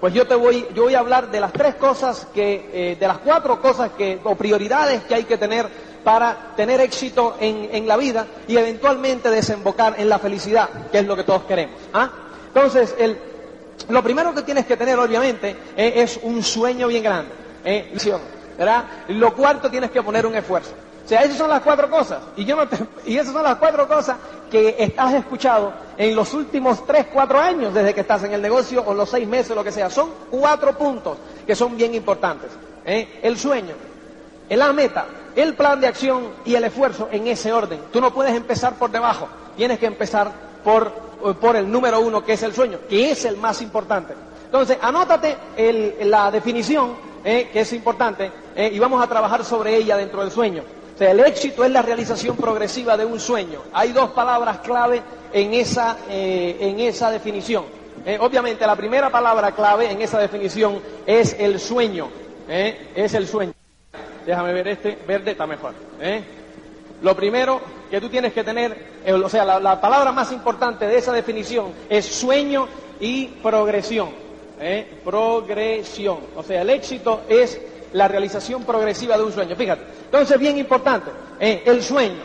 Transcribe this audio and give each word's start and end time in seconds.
pues 0.00 0.14
yo 0.14 0.26
te 0.26 0.34
voy, 0.34 0.66
yo 0.74 0.84
voy 0.84 0.94
a 0.94 1.00
hablar 1.00 1.30
de 1.30 1.40
las 1.40 1.52
tres 1.52 1.74
cosas 1.74 2.26
que, 2.32 2.70
eh, 2.72 2.96
de 2.98 3.06
las 3.06 3.18
cuatro 3.18 3.60
cosas 3.60 3.90
que, 3.96 4.18
o 4.24 4.34
prioridades 4.34 5.02
que 5.04 5.14
hay 5.14 5.24
que 5.24 5.36
tener 5.36 5.68
para 6.02 6.54
tener 6.56 6.80
éxito 6.80 7.36
en, 7.38 7.68
en 7.72 7.86
la 7.86 7.96
vida 7.98 8.26
y 8.48 8.56
eventualmente 8.56 9.30
desembocar 9.30 9.96
en 9.98 10.08
la 10.08 10.18
felicidad, 10.18 10.68
que 10.90 11.00
es 11.00 11.06
lo 11.06 11.16
que 11.16 11.24
todos 11.24 11.42
queremos. 11.42 11.76
¿ah? 11.92 12.10
Entonces, 12.48 12.94
el, 12.98 13.18
lo 13.88 14.02
primero 14.02 14.34
que 14.34 14.42
tienes 14.42 14.66
que 14.66 14.76
tener, 14.76 14.98
obviamente, 14.98 15.56
eh, 15.76 15.92
es 15.96 16.18
un 16.22 16.42
sueño 16.42 16.88
bien 16.88 17.02
grande. 17.02 17.32
Eh, 17.64 17.92
¿verdad? 18.56 18.84
Lo 19.08 19.34
cuarto, 19.34 19.70
tienes 19.70 19.90
que 19.90 20.02
poner 20.02 20.26
un 20.26 20.34
esfuerzo. 20.34 20.72
O 21.04 21.08
sea, 21.08 21.22
esas 21.22 21.36
son 21.36 21.50
las 21.50 21.60
cuatro 21.60 21.90
cosas. 21.90 22.20
Y, 22.36 22.44
yo 22.44 22.56
no 22.56 22.62
y 23.06 23.16
esas 23.16 23.32
son 23.32 23.42
las 23.42 23.56
cuatro 23.56 23.88
cosas 23.88 24.16
que 24.50 24.92
has 24.96 25.14
escuchado 25.14 25.72
en 25.96 26.14
los 26.16 26.34
últimos 26.34 26.84
tres, 26.86 27.06
cuatro 27.12 27.38
años 27.38 27.72
desde 27.72 27.94
que 27.94 28.00
estás 28.00 28.24
en 28.24 28.32
el 28.32 28.42
negocio 28.42 28.82
o 28.86 28.92
los 28.94 29.08
seis 29.08 29.26
meses, 29.28 29.54
lo 29.56 29.64
que 29.64 29.72
sea. 29.72 29.88
Son 29.90 30.10
cuatro 30.30 30.76
puntos 30.76 31.16
que 31.46 31.54
son 31.54 31.76
bien 31.76 31.94
importantes. 31.94 32.50
¿eh? 32.84 33.20
El 33.22 33.38
sueño, 33.38 33.74
la 34.48 34.72
meta, 34.72 35.06
el 35.36 35.54
plan 35.54 35.80
de 35.80 35.86
acción 35.86 36.28
y 36.44 36.54
el 36.54 36.64
esfuerzo 36.64 37.08
en 37.12 37.26
ese 37.28 37.52
orden. 37.52 37.80
Tú 37.92 38.00
no 38.00 38.12
puedes 38.12 38.34
empezar 38.34 38.74
por 38.74 38.90
debajo, 38.90 39.28
tienes 39.56 39.78
que 39.78 39.86
empezar 39.86 40.30
por, 40.64 40.90
por 41.40 41.56
el 41.56 41.70
número 41.70 42.00
uno, 42.00 42.24
que 42.24 42.32
es 42.32 42.42
el 42.42 42.52
sueño, 42.52 42.78
que 42.88 43.10
es 43.12 43.24
el 43.24 43.36
más 43.36 43.62
importante. 43.62 44.14
Entonces, 44.46 44.78
anótate 44.82 45.36
el- 45.56 46.10
la 46.10 46.30
definición, 46.30 46.94
eh, 47.24 47.50
que 47.52 47.60
es 47.60 47.72
importante, 47.72 48.32
eh, 48.56 48.70
y 48.72 48.78
vamos 48.80 49.02
a 49.02 49.06
trabajar 49.06 49.44
sobre 49.44 49.76
ella 49.76 49.96
dentro 49.96 50.20
del 50.22 50.32
sueño. 50.32 50.64
Sea, 51.00 51.12
el 51.12 51.20
éxito 51.20 51.64
es 51.64 51.70
la 51.70 51.80
realización 51.80 52.36
progresiva 52.36 52.94
de 52.94 53.06
un 53.06 53.18
sueño. 53.18 53.62
Hay 53.72 53.90
dos 53.92 54.10
palabras 54.10 54.58
clave 54.58 55.00
en 55.32 55.54
esa, 55.54 55.96
eh, 56.10 56.58
en 56.60 56.78
esa 56.78 57.10
definición. 57.10 57.64
Eh, 58.04 58.18
obviamente, 58.20 58.66
la 58.66 58.76
primera 58.76 59.08
palabra 59.08 59.52
clave 59.52 59.90
en 59.90 60.02
esa 60.02 60.18
definición 60.18 60.78
es 61.06 61.34
el 61.40 61.58
sueño. 61.58 62.10
eh, 62.50 62.90
es 62.94 63.14
el 63.14 63.26
sueño. 63.26 63.54
Déjame 64.26 64.52
ver 64.52 64.68
este, 64.68 64.98
verde 65.08 65.30
está 65.30 65.46
mejor. 65.46 65.72
Lo 67.00 67.16
primero 67.16 67.62
que 67.90 67.98
tú 67.98 68.10
tienes 68.10 68.34
que 68.34 68.44
tener, 68.44 68.76
o 69.10 69.28
sea, 69.30 69.46
la, 69.46 69.58
la 69.58 69.80
palabra 69.80 70.12
más 70.12 70.30
importante 70.32 70.86
de 70.86 70.98
esa 70.98 71.14
definición 71.14 71.72
es 71.88 72.04
sueño 72.04 72.68
y 73.00 73.24
progresión. 73.42 74.10
Progresión. 75.02 76.18
O 76.36 76.42
sea, 76.42 76.60
el 76.60 76.68
éxito 76.68 77.22
es 77.26 77.58
la 77.94 78.06
realización 78.06 78.64
progresiva 78.64 79.16
de 79.16 79.24
un 79.24 79.32
sueño. 79.32 79.56
Fíjate. 79.56 79.99
Entonces, 80.10 80.40
bien 80.40 80.58
importante, 80.58 81.12
¿eh? 81.38 81.62
el 81.66 81.84
sueño. 81.84 82.20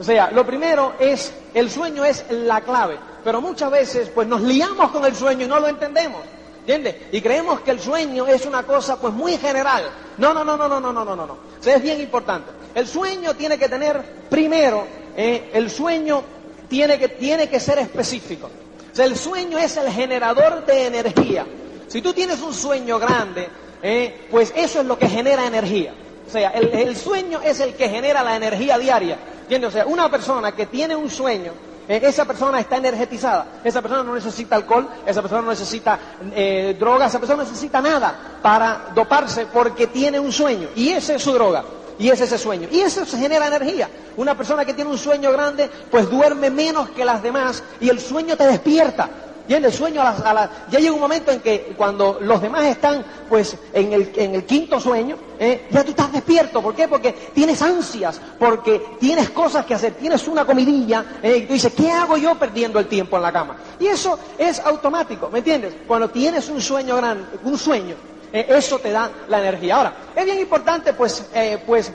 O 0.00 0.02
sea, 0.02 0.30
lo 0.30 0.46
primero 0.46 0.94
es, 0.98 1.34
el 1.52 1.70
sueño 1.70 2.02
es 2.02 2.24
la 2.30 2.62
clave, 2.62 2.96
pero 3.22 3.42
muchas 3.42 3.70
veces 3.70 4.08
pues 4.08 4.26
nos 4.26 4.40
liamos 4.40 4.90
con 4.90 5.04
el 5.04 5.14
sueño 5.14 5.44
y 5.44 5.48
no 5.48 5.60
lo 5.60 5.68
entendemos. 5.68 6.22
¿Entiendes? 6.60 6.96
Y 7.12 7.20
creemos 7.20 7.60
que 7.60 7.72
el 7.72 7.78
sueño 7.80 8.26
es 8.26 8.46
una 8.46 8.62
cosa 8.62 8.98
pues 8.98 9.12
muy 9.12 9.36
general. 9.36 9.84
No, 10.16 10.32
no, 10.32 10.44
no, 10.44 10.56
no, 10.56 10.66
no, 10.66 10.80
no, 10.80 10.92
no, 10.92 11.04
no, 11.04 11.14
no. 11.14 11.32
O 11.34 11.62
sea, 11.62 11.76
es 11.76 11.82
bien 11.82 12.00
importante. 12.00 12.50
El 12.74 12.86
sueño 12.86 13.34
tiene 13.34 13.58
que 13.58 13.68
tener, 13.68 14.02
primero, 14.30 14.86
eh, 15.14 15.50
el 15.52 15.70
sueño 15.70 16.22
tiene 16.68 16.98
que, 16.98 17.08
tiene 17.08 17.50
que 17.50 17.60
ser 17.60 17.78
específico. 17.78 18.46
O 18.92 18.96
sea, 18.96 19.04
el 19.04 19.16
sueño 19.16 19.58
es 19.58 19.76
el 19.76 19.90
generador 19.92 20.64
de 20.64 20.86
energía. 20.86 21.46
Si 21.86 22.00
tú 22.00 22.14
tienes 22.14 22.40
un 22.40 22.54
sueño 22.54 22.98
grande, 22.98 23.46
eh, 23.82 24.26
pues 24.30 24.54
eso 24.56 24.80
es 24.80 24.86
lo 24.86 24.98
que 24.98 25.08
genera 25.08 25.46
energía. 25.46 25.92
O 26.26 26.30
sea, 26.30 26.50
el, 26.50 26.96
sueño 26.96 27.40
es 27.42 27.60
el 27.60 27.74
que 27.74 27.88
genera 27.88 28.22
la 28.22 28.36
energía 28.36 28.78
diaria. 28.78 29.18
¿Entiendes? 29.42 29.68
O 29.68 29.72
sea, 29.72 29.86
una 29.86 30.10
persona 30.10 30.52
que 30.52 30.66
tiene 30.66 30.96
un 30.96 31.08
sueño, 31.08 31.52
eh, 31.88 32.00
esa 32.02 32.24
persona 32.24 32.58
está 32.58 32.76
energetizada. 32.76 33.60
Esa 33.62 33.80
persona 33.80 34.02
no 34.02 34.14
necesita 34.14 34.56
alcohol, 34.56 34.88
esa 35.06 35.22
persona 35.22 35.42
no 35.42 35.50
necesita 35.50 35.98
eh, 36.34 36.76
droga, 36.78 37.06
esa 37.06 37.20
persona 37.20 37.42
no 37.42 37.48
necesita 37.48 37.80
nada 37.80 38.38
para 38.42 38.86
doparse 38.94 39.46
porque 39.46 39.86
tiene 39.86 40.18
un 40.18 40.32
sueño. 40.32 40.68
Y 40.74 40.90
esa 40.90 41.14
es 41.14 41.22
su 41.22 41.32
droga. 41.32 41.64
Y 41.98 42.10
ese 42.10 42.24
es 42.24 42.32
ese 42.32 42.42
sueño. 42.42 42.68
Y 42.70 42.80
eso 42.80 43.06
genera 43.06 43.46
energía. 43.46 43.88
Una 44.16 44.36
persona 44.36 44.64
que 44.64 44.74
tiene 44.74 44.90
un 44.90 44.98
sueño 44.98 45.32
grande, 45.32 45.70
pues 45.90 46.10
duerme 46.10 46.50
menos 46.50 46.90
que 46.90 47.04
las 47.04 47.22
demás 47.22 47.62
y 47.80 47.88
el 47.88 48.00
sueño 48.00 48.36
te 48.36 48.46
despierta. 48.46 49.08
Y 49.48 49.54
en 49.54 49.64
el 49.64 49.72
sueño, 49.72 50.00
a 50.00 50.04
las- 50.04 50.20
a 50.20 50.34
la- 50.34 50.50
ya 50.70 50.78
llega 50.80 50.92
un 50.92 51.00
momento 51.00 51.30
en 51.30 51.40
que 51.40 51.72
cuando 51.76 52.18
los 52.20 52.40
demás 52.42 52.64
están 52.64 53.04
pues 53.28 53.56
en 53.72 53.92
el, 53.92 54.12
en 54.16 54.34
el 54.34 54.44
quinto 54.44 54.80
sueño, 54.80 55.16
eh, 55.38 55.66
ya 55.70 55.84
tú 55.84 55.90
estás 55.90 56.12
despierto. 56.12 56.60
¿Por 56.62 56.74
qué? 56.74 56.88
Porque 56.88 57.12
tienes 57.34 57.60
ansias, 57.62 58.20
porque 58.38 58.80
tienes 58.98 59.30
cosas 59.30 59.64
que 59.66 59.74
hacer, 59.74 59.94
tienes 59.94 60.26
una 60.26 60.44
comidilla, 60.44 61.04
eh, 61.22 61.36
y 61.38 61.46
tú 61.46 61.52
dices, 61.52 61.72
¿qué 61.76 61.90
hago 61.92 62.16
yo 62.16 62.34
perdiendo 62.36 62.78
el 62.80 62.86
tiempo 62.86 63.16
en 63.16 63.22
la 63.22 63.32
cama? 63.32 63.56
Y 63.78 63.86
eso 63.86 64.18
es 64.38 64.58
automático, 64.60 65.28
¿me 65.30 65.38
entiendes? 65.38 65.74
Cuando 65.86 66.10
tienes 66.10 66.48
un 66.48 66.60
sueño 66.60 66.96
grande, 66.96 67.24
un 67.44 67.56
sueño, 67.58 67.94
eh, 68.32 68.46
eso 68.48 68.78
te 68.78 68.90
da 68.90 69.10
la 69.28 69.38
energía. 69.40 69.76
Ahora, 69.76 69.92
es 70.16 70.24
bien 70.24 70.40
importante 70.40 70.92
pues, 70.92 71.24
pues 71.64 71.92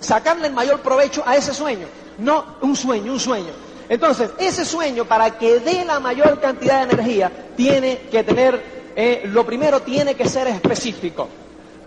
sacarle 0.00 0.48
el 0.48 0.52
mayor 0.52 0.80
provecho 0.80 1.22
a 1.24 1.36
ese 1.36 1.54
sueño. 1.54 1.86
No 2.18 2.44
un 2.60 2.76
sueño, 2.76 3.12
un 3.12 3.20
sueño. 3.20 3.52
Entonces, 3.88 4.30
ese 4.38 4.64
sueño, 4.64 5.04
para 5.04 5.38
que 5.38 5.60
dé 5.60 5.84
la 5.84 6.00
mayor 6.00 6.40
cantidad 6.40 6.86
de 6.86 6.92
energía, 6.94 7.30
tiene 7.56 7.98
que 8.10 8.22
tener, 8.24 8.60
eh, 8.96 9.22
lo 9.26 9.44
primero, 9.44 9.80
tiene 9.80 10.14
que 10.14 10.28
ser 10.28 10.46
específico. 10.48 11.28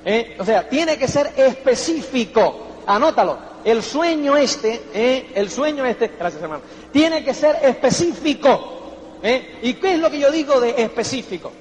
Eh, 0.05 0.35
O 0.39 0.45
sea, 0.45 0.67
tiene 0.69 0.97
que 0.97 1.07
ser 1.07 1.33
específico. 1.35 2.67
Anótalo. 2.85 3.37
El 3.65 3.83
sueño 3.83 4.37
este, 4.37 4.81
eh, 4.93 5.31
el 5.35 5.49
sueño 5.49 5.83
este, 5.85 6.11
gracias 6.17 6.41
hermano, 6.41 6.61
tiene 6.91 7.23
que 7.25 7.33
ser 7.33 7.57
específico. 7.63 9.17
¿eh? 9.21 9.57
¿Y 9.63 9.73
qué 9.73 9.93
es 9.95 9.99
lo 9.99 10.09
que 10.09 10.19
yo 10.19 10.31
digo 10.31 10.61
de 10.61 10.75
específico? 10.77 11.51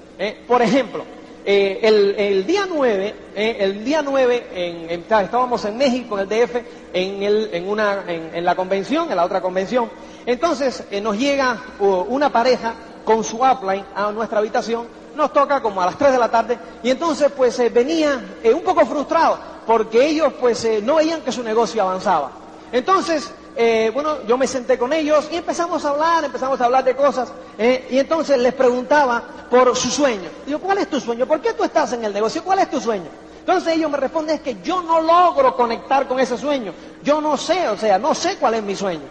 Por 0.47 0.63
ejemplo, 0.63 1.05
eh, 1.47 1.79
el, 1.83 2.45
día 2.45 2.67
9, 2.69 3.15
eh, 3.37 3.57
el 3.61 3.85
día 3.85 4.03
9 4.03 4.47
en, 4.53 4.91
estábamos 5.01 5.65
en 5.65 5.79
México, 5.79 6.19
en 6.19 6.23
el 6.23 6.29
DF, 6.29 6.57
en, 6.93 7.23
el- 7.23 7.51
en 7.53 7.69
una, 7.69 8.03
en, 8.09 8.45
la 8.45 8.55
convención, 8.57 9.09
en 9.11 9.17
la 9.17 9.25
otra 9.25 9.41
convención. 9.41 9.89
Entonces 10.27 10.83
eh, 10.91 11.01
nos 11.01 11.17
llega 11.17 11.57
una 11.79 12.31
pareja 12.31 12.75
con 13.05 13.23
su 13.23 13.37
upline 13.37 13.85
a 13.95 14.11
nuestra 14.11 14.41
habitación, 14.41 14.87
nos 15.15 15.33
toca 15.33 15.63
como 15.63 15.81
a 15.81 15.87
las 15.87 15.97
3 15.97 16.13
de 16.13 16.19
la 16.19 16.29
tarde, 16.31 16.59
y 16.83 16.91
entonces 16.91 17.31
pues 17.37 17.57
venía 17.73 18.21
un 18.53 18.63
poco 18.63 18.85
frustrado, 18.85 19.39
porque 19.67 20.05
ellos 20.05 20.33
pues 20.41 20.67
no 20.83 20.97
veían 20.97 21.21
que 21.23 21.31
su 21.31 21.43
negocio 21.45 21.81
avanzaba. 21.83 22.33
Entonces, 22.73 23.33
eh, 23.57 23.91
bueno, 23.93 24.23
yo 24.27 24.37
me 24.37 24.47
senté 24.47 24.79
con 24.79 24.93
ellos 24.93 25.29
y 25.33 25.37
empezamos 25.37 25.85
a 25.85 25.91
hablar, 25.91 26.25
empezamos 26.25 26.61
a 26.61 26.67
hablar 26.67 26.85
de 26.85 26.95
cosas, 26.95 27.33
eh, 27.59 27.87
y 27.91 27.99
entonces 27.99 28.39
les 28.39 28.53
preguntaba 28.55 29.23
por 29.51 29.75
su 29.75 29.89
sueño. 29.89 30.29
Digo, 30.45 30.59
¿cuál 30.59 30.79
es 30.79 30.91
tu 30.91 31.01
sueño? 31.01 31.27
¿Por 31.27 31.41
qué 31.41 31.55
tú 31.55 31.65
estás 31.65 31.93
en 31.93 32.05
el 32.05 32.13
negocio? 32.13 32.45
¿Cuál 32.45 32.59
es 32.59 32.71
tu 32.71 32.81
sueño? 32.81 33.07
Entonces 33.41 33.75
ellos 33.75 33.91
me 33.91 33.97
responden, 33.97 34.37
es 34.37 34.43
que 34.43 34.57
yo 34.63 34.83
no 34.83 35.01
logro 35.01 35.55
conectar 35.55 36.07
con 36.09 36.19
ese 36.19 36.37
sueño. 36.37 36.73
Yo 37.03 37.21
no 37.21 37.37
sé, 37.37 37.69
o 37.69 37.77
sea, 37.77 37.99
no 37.99 38.15
sé 38.15 38.37
cuál 38.37 38.55
es 38.55 38.63
mi 38.63 38.75
sueño. 38.75 39.05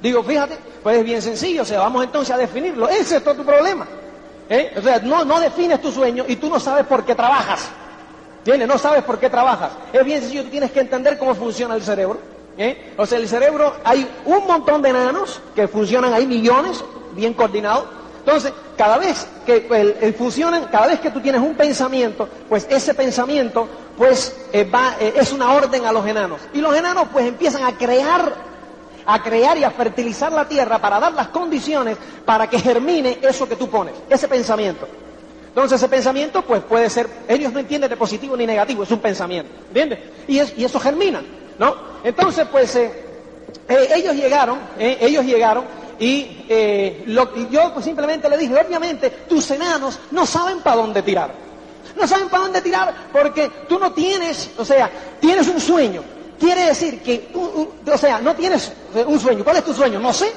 Digo, 0.00 0.22
fíjate, 0.22 0.56
pues 0.82 0.98
es 0.98 1.04
bien 1.04 1.22
sencillo, 1.22 1.62
o 1.62 1.64
sea, 1.64 1.80
vamos 1.80 2.02
entonces 2.02 2.34
a 2.34 2.38
definirlo. 2.38 2.88
Ese 2.88 3.16
es 3.18 3.24
todo 3.24 3.36
tu 3.36 3.44
problema. 3.44 3.86
¿eh? 4.48 4.72
O 4.76 4.80
sea, 4.80 4.98
no, 4.98 5.24
no 5.24 5.38
defines 5.38 5.80
tu 5.80 5.92
sueño 5.92 6.24
y 6.26 6.36
tú 6.36 6.48
no 6.48 6.58
sabes 6.58 6.86
por 6.86 7.04
qué 7.04 7.14
trabajas. 7.14 7.68
¿Entiendes? 8.38 8.66
No 8.66 8.78
sabes 8.78 9.04
por 9.04 9.18
qué 9.18 9.30
trabajas. 9.30 9.72
Es 9.92 10.04
bien 10.04 10.20
sencillo, 10.20 10.44
tú 10.44 10.50
tienes 10.50 10.72
que 10.72 10.80
entender 10.80 11.16
cómo 11.18 11.34
funciona 11.34 11.74
el 11.74 11.82
cerebro. 11.82 12.18
¿Eh? 12.58 12.92
O 12.96 13.06
sea, 13.06 13.18
el 13.18 13.28
cerebro, 13.28 13.74
hay 13.84 14.08
un 14.24 14.46
montón 14.46 14.82
de 14.82 14.90
enanos 14.90 15.40
que 15.54 15.68
funcionan 15.68 16.12
ahí, 16.12 16.26
millones, 16.26 16.84
bien 17.14 17.34
coordinados. 17.34 17.84
Entonces, 18.24 18.52
cada 18.76 18.98
vez 18.98 19.26
que 19.44 19.66
el- 19.70 19.96
el 20.00 20.14
funcionan, 20.14 20.66
cada 20.66 20.86
vez 20.86 21.00
que 21.00 21.10
tú 21.10 21.20
tienes 21.20 21.40
un 21.40 21.54
pensamiento, 21.54 22.28
pues 22.48 22.66
ese 22.70 22.94
pensamiento, 22.94 23.68
pues 23.96 24.34
eh, 24.52 24.64
va, 24.64 24.94
eh, 25.00 25.14
es 25.16 25.32
una 25.32 25.52
orden 25.52 25.84
a 25.86 25.92
los 25.92 26.06
enanos. 26.06 26.40
Y 26.54 26.60
los 26.60 26.74
enanos, 26.76 27.08
pues 27.12 27.26
empiezan 27.26 27.64
a 27.64 27.76
crear 27.76 28.52
a 29.04 29.20
crear 29.20 29.58
y 29.58 29.64
a 29.64 29.70
fertilizar 29.72 30.30
la 30.32 30.46
tierra 30.46 30.78
para 30.78 31.00
dar 31.00 31.12
las 31.12 31.26
condiciones 31.26 31.96
para 32.24 32.48
que 32.48 32.60
germine 32.60 33.18
eso 33.20 33.48
que 33.48 33.56
tú 33.56 33.68
pones, 33.68 33.94
ese 34.08 34.28
pensamiento. 34.28 34.86
Entonces 35.48 35.76
ese 35.78 35.88
pensamiento 35.88 36.42
pues 36.42 36.62
puede 36.62 36.88
ser, 36.88 37.08
ellos 37.26 37.52
no 37.52 37.58
entienden 37.58 37.90
de 37.90 37.96
positivo 37.96 38.36
ni 38.36 38.46
negativo, 38.46 38.84
es 38.84 38.90
un 38.92 39.00
pensamiento, 39.00 39.50
¿entiendes? 39.66 39.98
Y, 40.28 40.38
es- 40.38 40.54
y 40.56 40.64
eso 40.64 40.78
germina, 40.78 41.20
¿no? 41.58 41.74
Entonces 42.04 42.46
pues 42.50 42.74
eh, 42.76 42.92
eh, 43.68 43.88
ellos 43.94 44.14
llegaron, 44.14 44.58
eh, 44.78 44.98
ellos 45.00 45.24
llegaron 45.24 45.64
y, 45.98 46.44
lo- 47.06 47.30
y 47.36 47.48
yo 47.50 47.72
pues 47.72 47.84
simplemente 47.84 48.28
le 48.28 48.36
dije, 48.38 48.54
obviamente 48.54 49.10
tus 49.28 49.50
enanos 49.52 49.98
no 50.10 50.26
saben 50.26 50.60
para 50.60 50.76
dónde 50.76 51.02
tirar. 51.02 51.30
No 51.94 52.06
saben 52.08 52.28
para 52.28 52.44
dónde 52.44 52.60
tirar 52.62 52.92
porque 53.12 53.50
tú 53.68 53.78
no 53.78 53.92
tienes, 53.92 54.50
o 54.58 54.64
sea, 54.64 54.90
tienes 55.20 55.46
un 55.48 55.60
sueño. 55.60 56.02
Quiere 56.40 56.64
decir 56.66 57.00
que, 57.02 57.28
o 57.34 57.98
sea, 57.98 58.18
no 58.20 58.34
tienes 58.34 58.72
un 59.06 59.20
sueño. 59.20 59.44
¿Cuál 59.44 59.58
es 59.58 59.64
tu 59.64 59.72
sueño? 59.72 60.00
No 60.00 60.12
sé. 60.12 60.32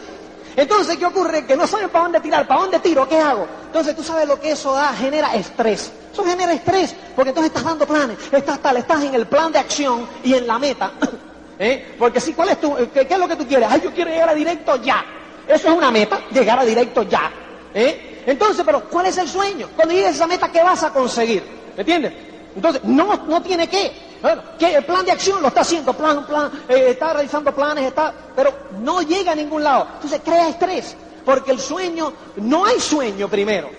Entonces, 0.56 0.98
¿qué 0.98 1.06
ocurre? 1.06 1.46
Que 1.46 1.58
no 1.58 1.68
saben 1.68 1.90
para 1.90 2.06
dónde 2.06 2.20
tirar, 2.22 2.48
para 2.48 2.62
dónde 2.62 2.80
tiro, 2.80 3.08
¿qué 3.08 3.20
hago? 3.20 3.48
Entonces, 3.66 3.96
tú 3.96 4.04
sabes 4.04 4.28
lo 4.28 4.40
que 4.40 4.52
eso 4.52 4.74
da, 4.74 4.94
genera 4.94 5.36
estrés. 5.36 5.92
Eso 6.14 6.24
genera 6.24 6.54
estrés, 6.54 6.96
porque 7.14 7.30
entonces 7.30 7.52
estás 7.52 7.66
dando 7.66 7.86
planes, 7.86 8.18
estás 8.32 8.60
tal, 8.60 8.78
estás 8.78 9.04
en 9.04 9.14
el 9.16 9.28
plan 9.28 9.52
de 9.52 9.60
acción 9.60 10.08
y 10.24 10.34
en 10.34 10.48
la 10.48 10.58
meta. 10.58 10.92
¿Eh? 11.60 11.96
Porque 12.00 12.22
si, 12.22 12.34
¿cuál 12.34 12.50
es 12.50 12.62
tu, 12.62 12.76
eh, 12.78 12.90
qué, 12.94 13.06
es 13.10 13.20
lo 13.20 13.28
que 13.28 13.36
tú 13.36 13.46
quieres? 13.46 13.68
Ay, 13.70 13.82
yo 13.84 13.92
quiero 13.92 14.12
llegar 14.12 14.30
a 14.30 14.34
directo 14.34 14.78
ya. 14.78 15.04
Eso 15.48 15.70
es 15.70 15.78
una 15.78 15.92
meta, 15.92 16.22
llegar 16.32 16.58
a 16.58 16.64
directo 16.64 17.04
ya. 17.04 17.30
¿Eh? 17.74 18.24
Entonces, 18.26 18.64
pero 18.66 18.86
¿cuál 18.90 19.08
es 19.08 19.18
el 19.18 19.28
sueño? 19.28 19.70
Cuando 19.76 19.94
llegues 19.94 20.12
a 20.12 20.16
esa 20.16 20.28
meta, 20.28 20.50
¿qué 20.50 20.64
vas 20.64 20.84
a 20.84 20.92
conseguir? 20.92 21.44
¿Me 21.76 21.82
entiendes? 21.82 22.14
Entonces, 22.56 22.82
no, 22.86 23.14
no 23.28 23.42
tiene 23.42 23.68
que. 23.68 23.92
Bueno, 24.26 24.42
que 24.58 24.76
el 24.76 24.84
plan 24.84 25.06
de 25.06 25.12
acción 25.12 25.40
lo 25.40 25.50
está 25.50 25.62
haciendo, 25.62 25.94
plan, 25.94 26.26
plan, 26.26 26.52
eh, 26.68 26.88
está 26.90 27.14
realizando 27.14 27.54
planes, 27.54 27.86
está, 27.86 28.12
pero 28.36 28.52
no 28.82 29.04
llega 29.04 29.34
a 29.34 29.36
ningún 29.36 29.64
lado. 29.64 29.88
Entonces 29.94 30.20
crea 30.26 30.50
estrés, 30.50 30.96
porque 31.24 31.52
el 31.52 31.60
sueño, 31.60 32.12
no 32.38 32.66
hay 32.66 32.80
sueño 32.80 33.30
primero. 33.30 33.70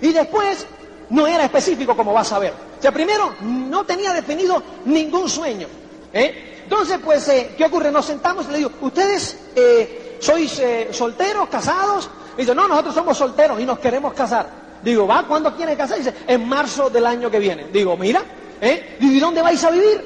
Y 0.00 0.12
después 0.12 0.64
no 1.10 1.26
era 1.26 1.46
específico 1.46 1.96
como 1.96 2.12
vas 2.12 2.30
a 2.30 2.38
ver. 2.38 2.52
O 2.78 2.80
sea, 2.80 2.92
primero 2.92 3.34
no 3.40 3.84
tenía 3.84 4.12
definido 4.12 4.62
ningún 4.84 5.28
sueño. 5.28 5.66
¿eh? 6.12 6.60
Entonces, 6.62 7.00
pues, 7.04 7.26
eh, 7.26 7.54
¿qué 7.58 7.64
ocurre? 7.64 7.90
Nos 7.90 8.06
sentamos 8.06 8.46
y 8.46 8.52
le 8.52 8.58
digo, 8.58 8.70
¿ustedes 8.82 9.36
eh, 9.56 10.18
sois 10.20 10.62
solteros, 10.92 11.48
casados? 11.48 12.08
Y 12.36 12.42
dice, 12.42 12.54
no, 12.54 12.68
nosotros 12.68 12.94
somos 12.94 13.18
solteros 13.18 13.58
y 13.58 13.64
nos 13.64 13.80
queremos 13.80 14.14
casar. 14.14 14.66
Digo, 14.84 15.04
¿va? 15.04 15.24
¿Cuándo 15.26 15.52
quieren 15.56 15.74
casar? 15.74 15.98
Dice, 15.98 16.14
en 16.28 16.48
marzo 16.48 16.90
del 16.90 17.06
año 17.06 17.28
que 17.28 17.40
viene. 17.40 17.66
Digo, 17.72 17.96
mira, 17.96 18.22
¿eh? 18.60 18.96
¿y 19.00 19.18
dónde 19.20 19.42
vais 19.42 19.62
a 19.64 19.70
vivir? 19.70 20.04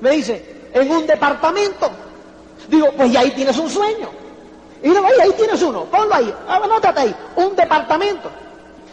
Me 0.00 0.10
dice, 0.10 0.68
en 0.72 0.90
un 0.90 1.06
departamento. 1.06 1.90
Digo, 2.68 2.90
pues 2.96 3.12
ya 3.12 3.20
ahí 3.20 3.30
tienes 3.30 3.56
un 3.58 3.70
sueño. 3.70 4.08
Y 4.82 4.88
digo, 4.88 5.04
ahí, 5.04 5.14
ahí 5.22 5.32
tienes 5.32 5.62
uno, 5.62 5.84
ponlo 5.84 6.14
ahí, 6.14 6.34
anótate 6.48 7.00
ahí, 7.00 7.16
un 7.36 7.56
departamento. 7.56 8.30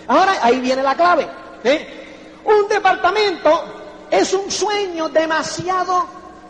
Ahora 0.07 0.33
ahí 0.41 0.59
viene 0.59 0.83
la 0.83 0.95
clave. 0.95 1.27
¿eh? 1.63 2.39
Un 2.45 2.67
departamento 2.67 3.63
es 4.09 4.33
un 4.33 4.49
sueño 4.49 5.09
demasiado 5.09 6.05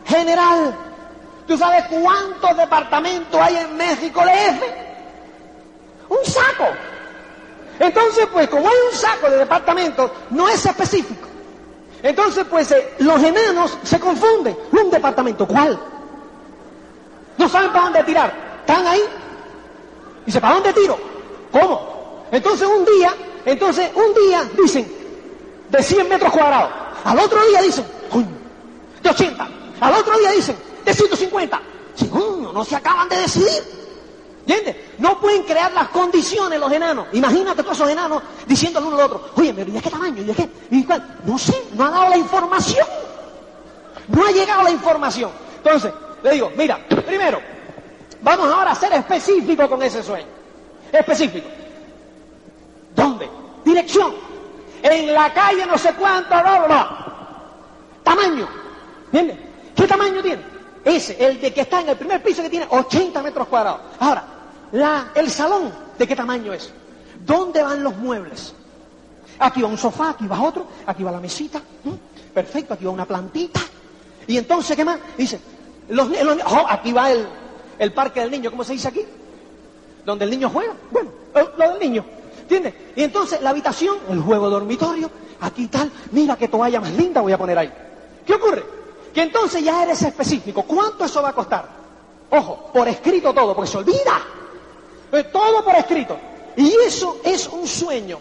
general. 0.06 0.76
¿Tú 1.48 1.58
sabes 1.58 1.86
cuántos 1.88 2.56
departamentos 2.58 3.40
hay 3.42 3.58
en 3.58 3.78
México 3.78 4.22
DF? 4.22 4.64
Un 6.10 6.26
saco. 6.26 6.68
Entonces, 7.80 8.28
pues 8.32 8.48
como 8.48 8.68
hay 8.68 8.76
un 8.92 8.98
saco 8.98 9.30
de 9.30 9.38
departamentos, 9.38 10.12
no 10.30 10.48
es 10.48 10.66
específico. 10.66 11.28
Entonces, 12.04 12.46
pues 12.50 12.72
eh, 12.72 12.96
los 13.00 13.22
enanos 13.22 13.78
se 13.84 14.00
confunden. 14.00 14.58
¿Un 14.72 14.90
departamento 14.90 15.48
cuál? 15.48 15.80
No 17.38 17.50
saben 17.50 17.72
para 17.72 17.86
dónde 17.86 18.04
tirar. 18.04 18.34
Están 18.62 18.88
ahí. 18.88 19.02
Dice, 20.26 20.42
¿para 20.42 20.56
dónde 20.56 20.74
tiro? 20.74 20.98
¿Cómo? 21.52 22.26
Entonces 22.32 22.68
un 22.68 22.86
día, 22.86 23.14
entonces 23.46 23.90
un 23.94 24.14
día 24.14 24.50
dicen, 24.62 24.92
de 25.70 25.84
100 25.84 26.10
metros 26.10 26.32
cuadrados. 26.32 26.72
Al 27.04 27.20
otro 27.20 27.46
día 27.48 27.62
dicen, 27.62 27.86
de 29.02 29.10
80. 29.10 29.48
Al 29.80 29.94
otro 29.96 30.18
día 30.20 30.32
dicen, 30.32 30.56
de 30.86 30.94
150. 30.94 31.62
Sí, 31.96 32.08
coño, 32.08 32.52
no 32.54 32.64
se 32.64 32.76
acaban 32.76 33.10
de 33.10 33.18
decidir. 33.18 33.81
¿Entiendes? 34.48 34.76
No 34.98 35.20
pueden 35.20 35.44
crear 35.44 35.72
las 35.72 35.90
condiciones 35.90 36.60
los 36.60 36.72
enanos. 36.72 37.08
Imagínate 37.14 37.62
todos 37.62 37.78
esos 37.78 37.90
enanos 37.90 38.24
diciéndole 38.48 38.88
uno 38.88 38.98
al 38.98 39.04
otro, 39.04 39.30
oye, 39.36 39.54
pero 39.54 39.70
¿y 39.70 39.74
de 39.74 39.82
qué 39.82 39.90
tamaño? 39.90 40.22
¿Y 40.22 40.26
de 40.26 40.34
qué? 40.34 40.50
¿Y 40.72 40.84
cuál? 40.84 41.20
No 41.26 41.38
sé, 41.38 41.56
no 41.74 41.86
ha 41.86 41.92
dado 41.92 42.10
la 42.10 42.18
información. 42.18 42.88
No 44.08 44.26
ha 44.26 44.32
llegado 44.32 44.64
la 44.64 44.72
información. 44.72 45.32
Entonces, 45.58 45.94
le 46.24 46.32
digo, 46.32 46.52
mira, 46.58 46.80
primero, 47.06 47.40
vamos 48.22 48.52
ahora 48.52 48.72
a 48.72 48.76
ser 48.76 48.92
específicos 48.94 49.68
con 49.68 49.82
ese 49.84 50.02
sueño. 50.04 50.28
Específico. 50.92 51.48
¿Dónde? 52.96 53.30
Dirección. 53.64 54.14
En 54.82 55.14
la 55.14 55.32
calle 55.34 55.66
no 55.66 55.78
sé 55.78 55.94
cuánto. 55.94 56.30
Tamaño. 58.04 58.48
¿Entiendes? 59.06 59.38
¿Qué 59.76 59.88
tamaño 59.88 60.22
tiene? 60.22 60.51
Ese, 60.84 61.24
el 61.24 61.40
de 61.40 61.54
que 61.54 61.62
está 61.62 61.82
en 61.82 61.90
el 61.90 61.98
primer 61.98 62.24
piso 62.24 62.42
que 62.42 62.50
tiene 62.50 62.68
80 62.70 63.22
metros 63.22 63.48
cuadrados. 63.48 63.82
Ahora, 64.00 64.24
la, 64.72 65.12
el 65.14 65.30
salón, 65.30 65.72
¿de 65.98 66.08
qué 66.08 66.16
tamaño 66.16 66.54
es? 66.54 66.72
¿Dónde 67.26 67.62
van 67.62 67.84
los 67.84 67.96
muebles? 67.98 68.54
Aquí 69.40 69.62
va 69.62 69.68
un 69.68 69.78
sofá, 69.78 70.12
aquí 70.12 70.28
va 70.28 70.42
otro, 70.42 70.66
aquí 70.86 71.04
va 71.04 71.12
la 71.12 71.20
mesita. 71.20 71.62
Perfecto, 72.34 72.74
aquí 72.74 72.86
va 72.86 72.92
una 72.92 73.06
plantita. 73.06 73.60
Y 74.28 74.38
entonces, 74.38 74.76
¿qué 74.76 74.86
más? 74.86 75.00
Dice, 75.18 75.40
los, 75.90 76.10
los 76.10 76.38
oh, 76.46 76.66
aquí 76.68 76.94
va 76.94 77.12
el, 77.12 77.28
el 77.78 77.94
parque 77.94 78.22
del 78.22 78.32
niño, 78.32 78.50
¿cómo 78.50 78.64
se 78.64 78.74
dice 78.74 78.88
aquí? 78.88 79.02
Donde 80.06 80.26
el 80.26 80.32
niño 80.32 80.50
juega. 80.50 80.74
Bueno, 80.92 81.12
lo 81.58 81.70
del 81.72 81.80
niño. 81.80 82.06
¿Entiendes? 82.42 82.74
Y 82.96 83.04
entonces 83.04 83.42
la 83.42 83.52
habitación, 83.52 83.98
el 84.10 84.20
juego 84.20 84.50
dormitorio, 84.50 85.10
aquí 85.40 85.68
tal, 85.68 85.92
mira 86.12 86.36
qué 86.36 86.48
toalla 86.48 86.82
más 86.82 86.92
linda 86.94 87.22
voy 87.22 87.34
a 87.34 87.38
poner 87.38 87.58
ahí. 87.58 87.72
¿Qué 88.26 88.34
ocurre? 88.34 88.81
Que 89.14 89.24
entonces 89.24 89.64
ya 89.64 89.84
eres 89.84 90.02
específico. 90.02 90.64
¿Cuánto 90.64 91.06
eso 91.06 91.22
va 91.22 91.30
a 91.30 91.34
costar? 91.34 91.66
Ojo, 92.30 92.70
por 92.74 92.88
escrito 92.88 93.34
todo, 93.34 93.56
porque 93.56 93.70
se 93.70 93.78
olvida. 93.78 94.22
Todo 95.32 95.64
por 95.64 95.76
escrito. 95.76 96.18
Y 96.56 96.74
eso 96.86 97.20
es 97.24 97.48
un 97.48 97.68
sueño 97.68 98.20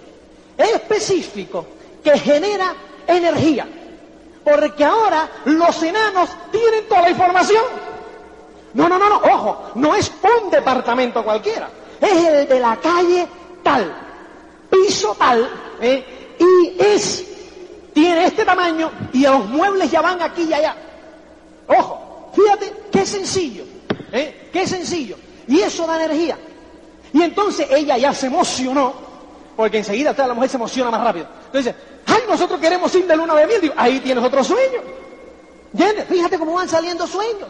específico 0.57 1.67
que 2.03 2.19
genera 2.19 2.75
energía. 3.07 3.69
Porque 4.45 4.85
ahora 4.85 5.29
los 5.45 5.83
enanos 5.83 6.31
tienen 6.51 6.89
toda 6.89 7.03
la 7.03 7.11
información. 7.11 7.65
No, 8.75 8.89
no, 8.89 8.99
no, 8.99 9.09
no, 9.09 9.17
ojo, 9.17 9.71
no 9.75 9.95
es 9.95 10.11
un 10.23 10.51
departamento 10.51 11.25
cualquiera. 11.25 11.69
Es 12.01 12.13
el 12.13 12.49
de 12.49 12.61
la 12.61 12.77
calle 12.77 13.29
tal, 13.63 13.93
piso 14.71 15.15
tal, 15.19 15.49
¿eh? 15.81 16.37
y 16.39 16.83
es, 16.83 17.30
tiene 17.93 18.25
este 18.25 18.45
tamaño 18.45 18.91
y 19.13 19.23
los 19.23 19.47
muebles 19.47 19.91
ya 19.91 20.01
van 20.01 20.21
aquí 20.23 20.43
y 20.43 20.55
allá. 20.55 20.77
Ojo, 21.67 22.31
fíjate, 22.35 22.73
qué 22.91 23.07
sencillo, 23.07 23.65
¿eh? 24.13 24.49
qué 24.53 24.67
sencillo. 24.67 25.17
Y 25.47 25.61
eso 25.61 25.87
da 25.87 25.97
energía. 25.97 26.39
Y 27.13 27.23
entonces 27.23 27.67
ella 27.71 27.99
ya 27.99 28.15
se 28.15 28.27
emocionó, 28.27 28.95
porque 29.57 29.79
enseguida 29.79 30.15
la 30.17 30.35
mujer 30.35 30.51
se 30.51 30.57
emociona 30.57 30.91
más 30.91 31.03
rápido. 31.03 31.27
Entonces, 31.47 31.75
ay, 32.07 32.23
nosotros 32.29 32.61
queremos 32.61 32.95
ir 32.95 33.07
de 33.07 33.17
luna 33.17 33.35
de 33.35 33.47
miel. 33.47 33.61
Digo, 33.61 33.75
ahí 33.77 34.01
tienes 34.01 34.23
otro 34.23 34.45
sueño. 34.45 34.81
¿Entiendes? 35.73 36.07
Fíjate 36.07 36.39
cómo 36.39 36.55
van 36.55 36.69
saliendo 36.69 37.07
sueños. 37.07 37.49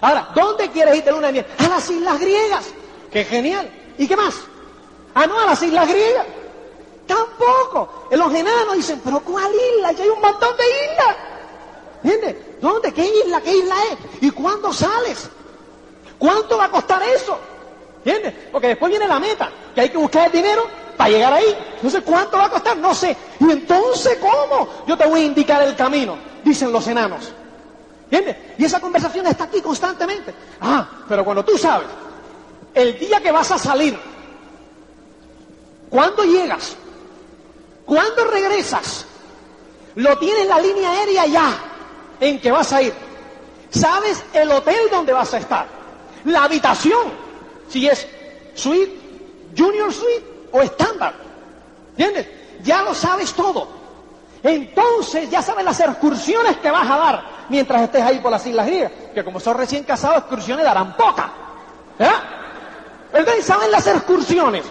Ahora, 0.00 0.28
¿dónde 0.34 0.68
quieres 0.70 0.96
ir 0.96 1.04
de 1.04 1.10
luna 1.10 1.26
de 1.28 1.32
miel? 1.34 1.46
A 1.58 1.68
las 1.68 1.90
islas 1.90 2.20
griegas. 2.20 2.66
¡Qué 3.10 3.24
genial! 3.24 3.70
¿Y 3.98 4.06
qué 4.06 4.16
más? 4.16 4.34
Ah, 5.14 5.26
no, 5.26 5.38
a 5.38 5.46
las 5.46 5.62
islas 5.62 5.88
griegas. 5.88 6.26
Tampoco. 7.10 8.06
Los 8.12 8.32
enanos 8.32 8.76
dicen, 8.76 9.00
pero 9.02 9.18
¿cuál 9.20 9.50
isla? 9.52 9.90
Ya 9.90 10.04
hay 10.04 10.10
un 10.10 10.20
montón 10.20 10.56
de 10.56 10.64
islas. 10.64 11.16
¿Entiendes? 12.04 12.60
¿Dónde? 12.60 12.92
¿Qué 12.92 13.04
isla? 13.04 13.40
¿Qué 13.40 13.56
isla 13.56 13.74
es? 13.90 14.22
¿Y 14.22 14.30
cuándo 14.30 14.72
sales? 14.72 15.28
¿Cuánto 16.18 16.56
va 16.56 16.66
a 16.66 16.70
costar 16.70 17.02
eso? 17.02 17.36
¿Entiendes? 18.04 18.34
Porque 18.52 18.68
después 18.68 18.90
viene 18.90 19.08
la 19.08 19.18
meta, 19.18 19.50
que 19.74 19.80
hay 19.80 19.88
que 19.90 19.98
buscar 19.98 20.26
el 20.26 20.32
dinero 20.32 20.62
para 20.96 21.10
llegar 21.10 21.32
ahí. 21.32 21.56
Entonces, 21.74 22.02
¿cuánto 22.04 22.36
va 22.38 22.44
a 22.44 22.50
costar? 22.50 22.76
No 22.76 22.94
sé. 22.94 23.16
¿Y 23.40 23.50
entonces 23.50 24.18
cómo? 24.20 24.68
Yo 24.86 24.96
te 24.96 25.06
voy 25.06 25.22
a 25.22 25.24
indicar 25.24 25.62
el 25.62 25.74
camino, 25.74 26.16
dicen 26.44 26.70
los 26.70 26.86
enanos. 26.86 27.32
¿Entiendes? 28.04 28.36
Y 28.56 28.64
esa 28.64 28.78
conversación 28.78 29.26
está 29.26 29.44
aquí 29.44 29.60
constantemente. 29.60 30.32
Ah, 30.60 30.88
pero 31.08 31.24
cuando 31.24 31.44
tú 31.44 31.58
sabes, 31.58 31.88
el 32.72 32.96
día 33.00 33.20
que 33.20 33.32
vas 33.32 33.50
a 33.50 33.58
salir, 33.58 33.98
¿cuándo 35.90 36.22
llegas? 36.22 36.76
¿Cuándo 37.90 38.24
regresas? 38.26 39.04
Lo 39.96 40.16
tienes 40.16 40.46
la 40.46 40.60
línea 40.60 40.92
aérea 40.92 41.26
ya 41.26 41.58
en 42.20 42.40
que 42.40 42.52
vas 42.52 42.72
a 42.72 42.80
ir. 42.82 42.94
¿Sabes 43.68 44.22
el 44.32 44.48
hotel 44.52 44.78
donde 44.92 45.12
vas 45.12 45.34
a 45.34 45.38
estar? 45.38 45.66
La 46.22 46.44
habitación, 46.44 47.10
si 47.68 47.88
es 47.88 48.06
suite, 48.54 48.96
junior 49.58 49.92
suite 49.92 50.24
o 50.52 50.62
estándar. 50.62 51.14
¿Entiendes? 51.96 52.28
Ya 52.62 52.82
lo 52.82 52.94
sabes 52.94 53.32
todo. 53.32 53.66
Entonces 54.44 55.28
ya 55.28 55.42
sabes 55.42 55.64
las 55.64 55.80
excursiones 55.80 56.58
que 56.58 56.70
vas 56.70 56.88
a 56.88 56.96
dar 56.96 57.24
mientras 57.48 57.82
estés 57.82 58.02
ahí 58.02 58.20
por 58.20 58.30
las 58.30 58.46
Islas 58.46 58.66
Griegas. 58.68 58.92
Que 59.12 59.24
como 59.24 59.40
son 59.40 59.56
recién 59.56 59.82
casados, 59.82 60.18
excursiones 60.18 60.64
darán 60.64 60.96
poca. 60.96 61.28
¿Verdad? 61.98 62.22
Entonces 63.12 63.44
saben 63.44 63.68
las 63.72 63.84
excursiones. 63.88 64.64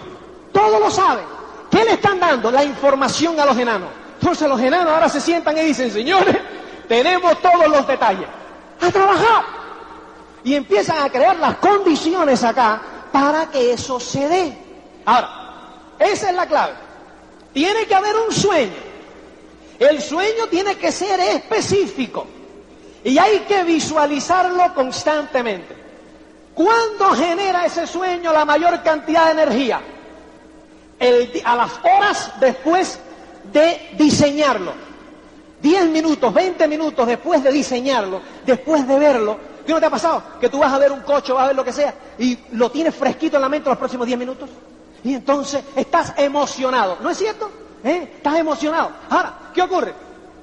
Todo 0.54 0.80
lo 0.80 0.90
saben. 0.90 1.39
¿Qué 1.70 1.84
le 1.84 1.92
están 1.92 2.18
dando? 2.18 2.50
La 2.50 2.64
información 2.64 3.38
a 3.38 3.46
los 3.46 3.56
enanos. 3.56 3.88
Entonces 4.20 4.48
los 4.48 4.60
enanos 4.60 4.92
ahora 4.92 5.08
se 5.08 5.20
sientan 5.20 5.56
y 5.56 5.62
dicen, 5.62 5.90
señores, 5.90 6.36
tenemos 6.88 7.40
todos 7.40 7.68
los 7.68 7.86
detalles. 7.86 8.26
A 8.80 8.90
trabajar. 8.90 9.44
Y 10.42 10.54
empiezan 10.54 10.98
a 11.02 11.10
crear 11.10 11.36
las 11.36 11.56
condiciones 11.56 12.42
acá 12.42 12.80
para 13.12 13.50
que 13.50 13.72
eso 13.72 14.00
se 14.00 14.28
dé. 14.28 14.58
Ahora, 15.04 15.28
esa 15.98 16.30
es 16.30 16.36
la 16.36 16.46
clave. 16.46 16.72
Tiene 17.52 17.86
que 17.86 17.94
haber 17.94 18.16
un 18.16 18.34
sueño. 18.34 18.90
El 19.78 20.02
sueño 20.02 20.46
tiene 20.50 20.76
que 20.76 20.92
ser 20.92 21.20
específico. 21.20 22.26
Y 23.04 23.16
hay 23.16 23.40
que 23.40 23.62
visualizarlo 23.64 24.74
constantemente. 24.74 25.76
¿Cuándo 26.54 27.10
genera 27.12 27.64
ese 27.64 27.86
sueño 27.86 28.32
la 28.32 28.44
mayor 28.44 28.82
cantidad 28.82 29.26
de 29.26 29.42
energía? 29.42 29.80
El 31.00 31.42
a 31.44 31.56
las 31.56 31.72
horas 31.82 32.32
después 32.38 33.00
de 33.52 33.90
diseñarlo. 33.98 34.72
10 35.60 35.86
minutos, 35.88 36.32
20 36.32 36.68
minutos 36.68 37.06
después 37.06 37.42
de 37.42 37.52
diseñarlo, 37.52 38.20
después 38.46 38.86
de 38.86 38.98
verlo. 38.98 39.38
¿Qué 39.66 39.72
no 39.72 39.80
te 39.80 39.86
ha 39.86 39.90
pasado? 39.90 40.22
Que 40.40 40.48
tú 40.48 40.58
vas 40.58 40.72
a 40.72 40.78
ver 40.78 40.92
un 40.92 41.00
coche, 41.00 41.32
vas 41.32 41.44
a 41.44 41.46
ver 41.48 41.56
lo 41.56 41.64
que 41.64 41.72
sea, 41.72 41.94
y 42.18 42.38
lo 42.52 42.70
tienes 42.70 42.94
fresquito 42.94 43.36
en 43.36 43.42
la 43.42 43.48
mente 43.48 43.68
los 43.68 43.78
próximos 43.78 44.06
10 44.06 44.18
minutos. 44.18 44.48
Y 45.04 45.14
entonces 45.14 45.62
estás 45.76 46.14
emocionado, 46.16 46.98
¿no 47.00 47.10
es 47.10 47.18
cierto? 47.18 47.50
¿Eh? 47.82 48.12
Estás 48.16 48.36
emocionado. 48.36 48.90
Ahora, 49.08 49.50
¿qué 49.54 49.62
ocurre? 49.62 49.94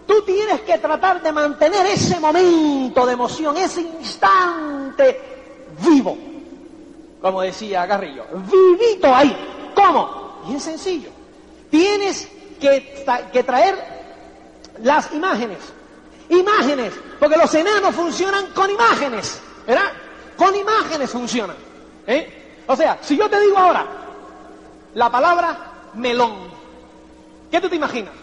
Tú 0.08 0.22
tienes 0.22 0.62
que 0.62 0.78
tratar 0.78 1.22
de 1.22 1.32
mantener 1.32 1.86
ese 1.88 2.20
momento 2.20 3.06
de 3.06 3.14
emoción, 3.14 3.58
ese 3.58 3.82
instante 3.82 5.20
vivo. 5.86 6.18
Como 7.22 7.42
decía 7.42 7.86
Garrillo, 7.86 8.26
vivito 8.50 9.14
ahí. 9.14 9.36
¿Cómo? 9.76 10.27
Bien 10.48 10.60
sencillo. 10.60 11.10
Tienes 11.70 12.27
que, 12.60 13.44
traer 13.44 13.75
las 14.82 15.12
imágenes. 15.13 15.60
Imágenes. 16.30 16.94
Porque 17.20 17.38
los 17.38 17.54
enanos 17.54 17.94
funcionan 17.94 18.48
con 18.54 18.70
imágenes. 18.70 19.42
¿Verdad? 19.66 19.92
Con 20.38 20.56
imágenes 20.56 21.10
funcionan. 21.10 21.58
¿Eh? 22.06 22.63
O 22.68 22.75
sea, 22.75 23.00
si 23.01 23.18
yo 23.18 23.30
te 23.30 23.39
digo 23.39 23.58
ahora 23.58 23.86
la 24.94 25.12
palabra 25.12 25.58
melón, 25.94 26.50
¿qué 27.51 27.60
tú 27.60 27.70
te 27.70 27.75
imaginas? 27.75 28.13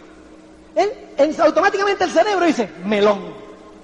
Él, 0.75 1.35
automáticamente 1.39 2.03
el 2.03 2.11
cerebro 2.11 2.45
dice 2.45 2.69
melón, 2.83 3.33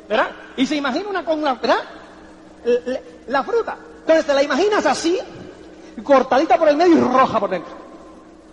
¿verdad? 0.10 0.29
Y 0.57 0.65
se 0.65 0.75
imagina 0.75 1.10
una 1.10 1.24
con 1.24 1.41
la, 1.41 1.53
¿verdad? 1.53 1.79
La, 3.27 3.43
fruta. 3.43 3.77
Entonces 4.01 4.25
te 4.25 4.33
la 4.33 4.43
imaginas 4.43 4.86
así, 4.86 5.17
cortadita 6.03 6.57
por 6.57 6.67
el 6.67 6.75
medio 6.75 6.98
y 6.98 7.01
roja 7.01 7.39
por 7.39 7.50
dentro. 7.50 7.80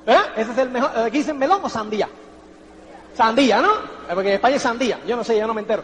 ¿Verdad? 0.09 0.25
Ese 0.37 0.53
es 0.53 0.59
el 0.59 0.71
mejor. 0.71 0.91
Aquí 1.01 1.19
dicen 1.19 1.37
melón 1.37 1.61
o 1.63 1.69
sandía. 1.69 2.09
Sandía, 3.15 3.61
¿no? 3.61 3.69
Porque 4.15 4.29
en 4.29 4.35
España 4.37 4.57
es 4.57 4.63
sandía. 4.63 4.99
Yo 5.07 5.15
no 5.17 5.23
sé, 5.23 5.37
yo 5.37 5.47
no 5.47 5.53
me 5.53 5.61
entero. 5.61 5.83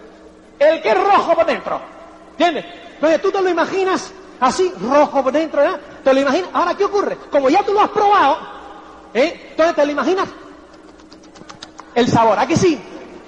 El 0.59 0.81
que 0.81 0.89
es 0.89 1.05
rojo 1.05 1.35
por 1.35 1.45
dentro. 1.45 1.79
¿Entiendes? 2.31 2.65
Entonces 2.95 3.21
tú 3.21 3.31
te 3.31 3.43
lo 3.43 3.51
imaginas 3.51 4.15
así, 4.41 4.73
rojo 4.81 5.23
por 5.23 5.31
dentro, 5.31 5.61
¿verdad? 5.61 5.79
Te 6.03 6.15
lo 6.15 6.21
imaginas. 6.21 6.49
Ahora, 6.55 6.75
¿qué 6.75 6.85
ocurre? 6.87 7.19
Como 7.31 7.51
ya 7.51 7.63
tú 7.65 7.75
lo 7.75 7.83
has 7.83 7.91
probado, 7.91 8.39
¿eh? 9.13 9.49
entonces 9.51 9.77
te 9.77 9.85
lo 9.85 9.93
imaginas 9.93 10.29
el 11.95 12.09
sabor. 12.09 12.39
¿A 12.39 12.47
que 12.47 12.57
sí? 12.57 12.81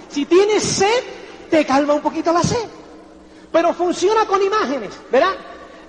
Si 0.09 0.25
tienes 0.25 0.63
sed, 0.63 1.05
te 1.51 1.67
calma 1.67 1.93
un 1.93 2.01
poquito 2.01 2.33
la 2.33 2.43
sed. 2.43 2.69
Pero 3.53 3.75
funciona 3.75 4.25
con 4.25 4.41
imágenes, 4.43 4.99
¿verdad? 5.13 5.35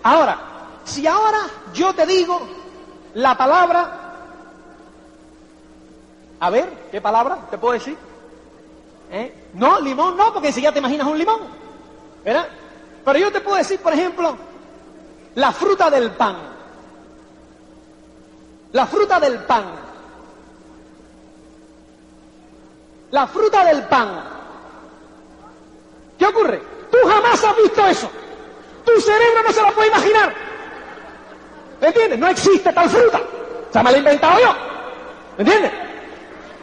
Ahora, 0.04 0.38
si 0.84 1.08
ahora 1.08 1.40
yo 1.74 1.94
te 1.94 2.06
digo 2.06 2.42
la 3.14 3.38
palabra... 3.38 4.04
A 6.39 6.50
ver, 6.50 6.70
¿qué 6.91 7.01
palabra 7.01 7.48
te 7.50 7.58
puedo 7.58 7.74
decir? 7.74 7.98
¿Eh? 9.12 9.50
No, 9.53 9.79
limón 9.79 10.17
no, 10.17 10.34
porque 10.34 10.51
si 10.51 10.62
ya 10.62 10.72
te 10.72 10.79
imaginas 10.79 11.08
un 11.08 11.17
limón, 11.17 11.39
¿verdad? 12.24 12.48
Pero 13.03 13.20
yo 13.20 13.32
te 13.32 13.41
puedo 13.41 13.58
decir, 13.58 13.79
por 13.79 13.94
ejemplo, 13.94 14.38
la 15.36 15.51
fruta 15.51 15.89
del 15.89 16.12
pan. 16.12 16.36
La 18.74 18.86
fruta 18.86 19.20
del 19.20 19.39
pan. 19.39 19.65
La 23.12 23.25
fruta 23.27 23.63
del 23.63 23.84
pan. 23.84 24.24
¿Qué 26.20 26.25
ocurre? 26.25 26.62
Tú 26.91 26.98
jamás 27.08 27.44
has 27.44 27.56
visto 27.56 27.86
eso. 27.86 28.10
Tu 28.86 29.01
cerebro 29.01 29.44
no 29.44 29.51
se 29.53 29.62
lo 29.62 29.74
puede 29.74 29.88
imaginar. 29.88 30.34
¿Me 31.79 31.88
entiendes? 31.88 32.20
No 32.20 32.27
existe 32.27 32.74
tal 32.74 32.89
fruta. 32.89 33.22
Se 33.72 33.84
me 33.84 33.91
la 33.91 33.98
he 33.98 34.00
inventado 34.00 34.39
yo. 34.39 34.53
¿Me 35.38 35.44
entiendes? 35.44 35.87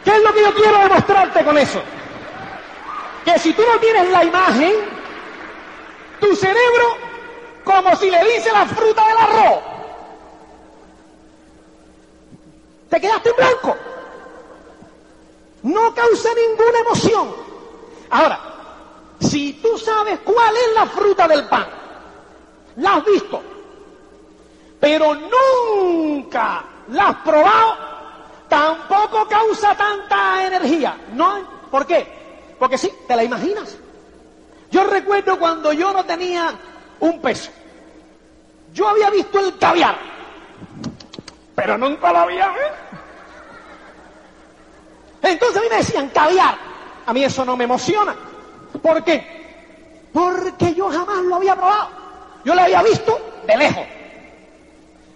¿Qué 0.05 0.11
es 0.11 0.23
lo 0.23 0.33
que 0.33 0.43
yo 0.43 0.55
quiero 0.55 0.79
demostrarte 0.79 1.45
con 1.45 1.57
eso? 1.57 1.81
Que 3.25 3.39
si 3.39 3.53
tú 3.55 3.63
no 3.63 3.81
tienes 3.81 4.11
la 4.11 4.25
imagen, 4.25 4.73
tu 6.21 6.37
cerebro, 6.37 6.97
como 7.65 7.97
si 7.97 8.11
le 8.11 8.23
dice 8.25 8.53
la 8.53 8.67
fruta 8.67 9.07
del 9.09 9.17
arroz, 9.17 9.63
te 12.91 13.01
quedaste 13.01 13.31
en 13.31 13.37
blanco. 13.37 13.77
No 15.63 15.95
causa 15.95 16.29
ninguna 16.35 16.79
emoción. 16.81 17.35
Ahora, 18.11 18.39
si 19.21 19.55
tú 19.55 19.79
sabes 19.79 20.21
cuál 20.23 20.55
es 20.55 20.75
la 20.75 20.87
fruta 20.87 21.27
del 21.27 21.49
pan, 21.49 21.67
la 22.77 22.97
has 22.97 23.05
visto, 23.07 23.41
pero 24.79 25.15
nunca 25.15 26.63
la 26.89 27.09
has 27.09 27.17
probado, 27.17 27.94
tampoco 28.49 29.27
causa 29.29 29.77
tanta 29.77 30.47
energía. 30.47 30.97
¿No? 31.13 31.69
¿Por 31.71 31.87
qué? 31.87 32.07
Porque 32.59 32.79
sí, 32.79 32.91
te 33.07 33.17
la 33.17 33.25
imaginas. 33.25 33.77
Yo 34.71 34.85
recuerdo 34.85 35.39
cuando 35.39 35.73
yo 35.73 35.93
no 35.93 36.05
tenía 36.05 36.53
un 37.01 37.21
peso. 37.21 37.51
Yo 38.73 38.89
había 38.89 39.09
visto 39.11 39.39
el 39.39 39.57
caviar, 39.57 39.97
pero 41.55 41.79
nunca 41.79 42.13
lo 42.13 42.19
había 42.19 42.49
visto. 42.49 42.75
Entonces 45.23 45.57
a 45.57 45.61
mí 45.61 45.67
me 45.71 45.77
decían 45.77 46.09
caviar. 46.09 46.57
A 47.07 47.13
mí 47.13 47.23
eso 47.23 47.45
no 47.45 47.57
me 47.57 47.65
emociona. 47.65 48.15
¿Por 48.83 49.05
qué? 49.05 50.09
Porque 50.13 50.75
yo 50.75 50.89
jamás 50.91 51.19
lo 51.25 51.37
había 51.37 51.55
probado. 51.55 51.89
Yo 52.45 52.55
lo 52.55 52.61
había 52.61 52.83
visto 52.83 53.19
de 53.47 53.57
lejos. 53.57 53.87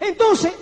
Entonces, 0.01 0.53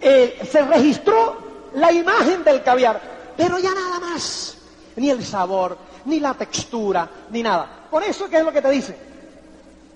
eh, 0.00 0.38
se 0.50 0.62
registró 0.62 1.47
la 1.74 1.92
imagen 1.92 2.44
del 2.44 2.62
caviar, 2.62 3.00
pero 3.36 3.58
ya 3.58 3.74
nada 3.74 4.00
más. 4.00 4.56
Ni 4.96 5.10
el 5.10 5.24
sabor, 5.24 5.78
ni 6.06 6.20
la 6.20 6.34
textura, 6.34 7.08
ni 7.30 7.42
nada. 7.42 7.86
Por 7.90 8.02
eso, 8.02 8.28
¿qué 8.28 8.38
es 8.38 8.44
lo 8.44 8.52
que 8.52 8.62
te 8.62 8.70
dice? 8.70 8.96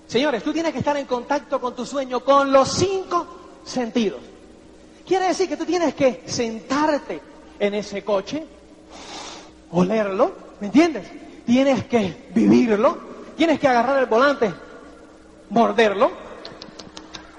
Señores, 0.07 0.43
tú 0.43 0.53
tienes 0.53 0.71
que 0.71 0.79
estar 0.79 0.95
en 0.97 1.05
contacto 1.05 1.59
con 1.59 1.75
tu 1.75 1.85
sueño 1.85 2.21
con 2.21 2.51
los 2.51 2.69
cinco 2.69 3.25
sentidos. 3.65 4.21
Quiere 5.05 5.27
decir 5.27 5.49
que 5.49 5.57
tú 5.57 5.65
tienes 5.65 5.93
que 5.95 6.23
sentarte 6.25 7.21
en 7.59 7.73
ese 7.73 8.03
coche, 8.03 8.45
olerlo, 9.71 10.31
¿me 10.59 10.67
entiendes? 10.67 11.07
Tienes 11.45 11.85
que 11.85 12.29
vivirlo, 12.33 12.97
tienes 13.35 13.59
que 13.59 13.67
agarrar 13.67 13.99
el 13.99 14.05
volante, 14.05 14.53
morderlo, 15.49 16.11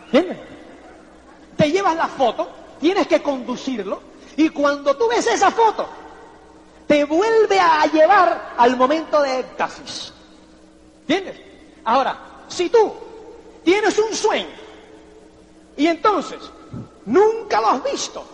¿entiendes? 0.06 0.38
Te 1.56 1.70
llevas 1.70 1.96
la 1.96 2.08
foto, 2.08 2.48
tienes 2.80 3.06
que 3.06 3.22
conducirlo, 3.22 4.00
y 4.36 4.48
cuando 4.50 4.96
tú 4.96 5.08
ves 5.08 5.26
esa 5.26 5.50
foto, 5.50 5.88
te 6.86 7.04
vuelve 7.04 7.58
a 7.58 7.86
llevar 7.86 8.54
al 8.56 8.76
momento 8.76 9.22
de 9.22 9.40
éxtasis. 9.40 10.12
¿Entiendes? 11.02 11.40
Ahora, 11.84 12.18
si 12.48 12.68
tú 12.68 12.92
tienes 13.62 13.98
un 13.98 14.14
sueño 14.14 14.54
y 15.76 15.86
entonces 15.86 16.38
nunca 17.04 17.60
lo 17.60 17.68
has 17.68 17.84
visto, 17.84 18.24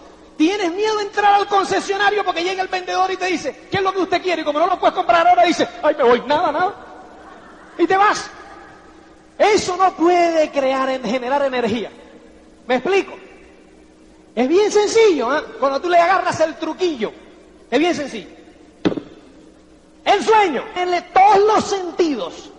Tienes 0.40 0.72
miedo 0.72 0.96
de 0.96 1.02
entrar 1.02 1.34
al 1.34 1.46
concesionario 1.46 2.24
porque 2.24 2.42
llega 2.42 2.62
el 2.62 2.68
vendedor 2.68 3.10
y 3.10 3.18
te 3.18 3.26
dice, 3.26 3.68
¿qué 3.70 3.76
es 3.76 3.82
lo 3.82 3.92
que 3.92 3.98
usted 3.98 4.22
quiere? 4.22 4.40
Y 4.40 4.44
como 4.46 4.58
no 4.58 4.68
lo 4.68 4.80
puedes 4.80 4.94
comprar 4.94 5.26
ahora, 5.26 5.44
dice, 5.44 5.68
ay, 5.82 5.94
me 5.98 6.02
voy, 6.02 6.22
nada, 6.26 6.50
nada. 6.50 6.74
Y 7.76 7.86
te 7.86 7.94
vas. 7.94 8.30
Eso 9.36 9.76
no 9.76 9.94
puede 9.94 10.50
crear, 10.50 10.88
generar 11.04 11.42
energía. 11.42 11.90
¿Me 12.66 12.76
explico? 12.76 13.12
Es 14.34 14.48
bien 14.48 14.70
sencillo, 14.70 15.36
¿eh? 15.36 15.42
Cuando 15.58 15.80
tú 15.80 15.88
le 15.88 15.98
agarras 15.98 16.38
el 16.40 16.56
truquillo. 16.56 17.12
Es 17.70 17.78
bien 17.78 17.94
sencillo. 17.94 18.28
El 20.04 20.24
sueño, 20.24 20.64
en 20.76 21.04
todos 21.12 21.38
los 21.46 21.64
sentidos. 21.64 22.50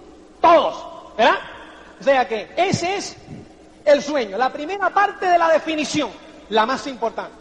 Todos. 0.42 1.16
¿Verdad? 1.18 1.40
O 2.00 2.04
sea 2.04 2.28
que 2.28 2.50
ese 2.56 2.96
es 2.96 3.16
el 3.86 4.01
sueño. 4.01 4.38
La 4.38 4.51
primera 4.51 4.90
parte 4.90 5.25
de 5.25 5.38
la 5.38 5.50
definición, 5.50 6.10
la 6.50 6.66
más 6.66 6.86
importante. 6.88 7.36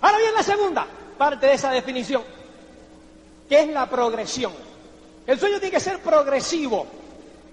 Ahora 0.00 0.18
bien 0.18 0.34
la 0.34 0.42
segunda 0.42 0.86
parte 1.18 1.46
de 1.46 1.54
esa 1.54 1.70
definición, 1.70 2.22
que 3.48 3.60
es 3.60 3.68
la 3.68 3.88
progresión. 3.88 4.52
El 5.26 5.38
sueño 5.38 5.58
tiene 5.60 5.72
que 5.72 5.80
ser 5.80 6.00
progresivo. 6.00 6.86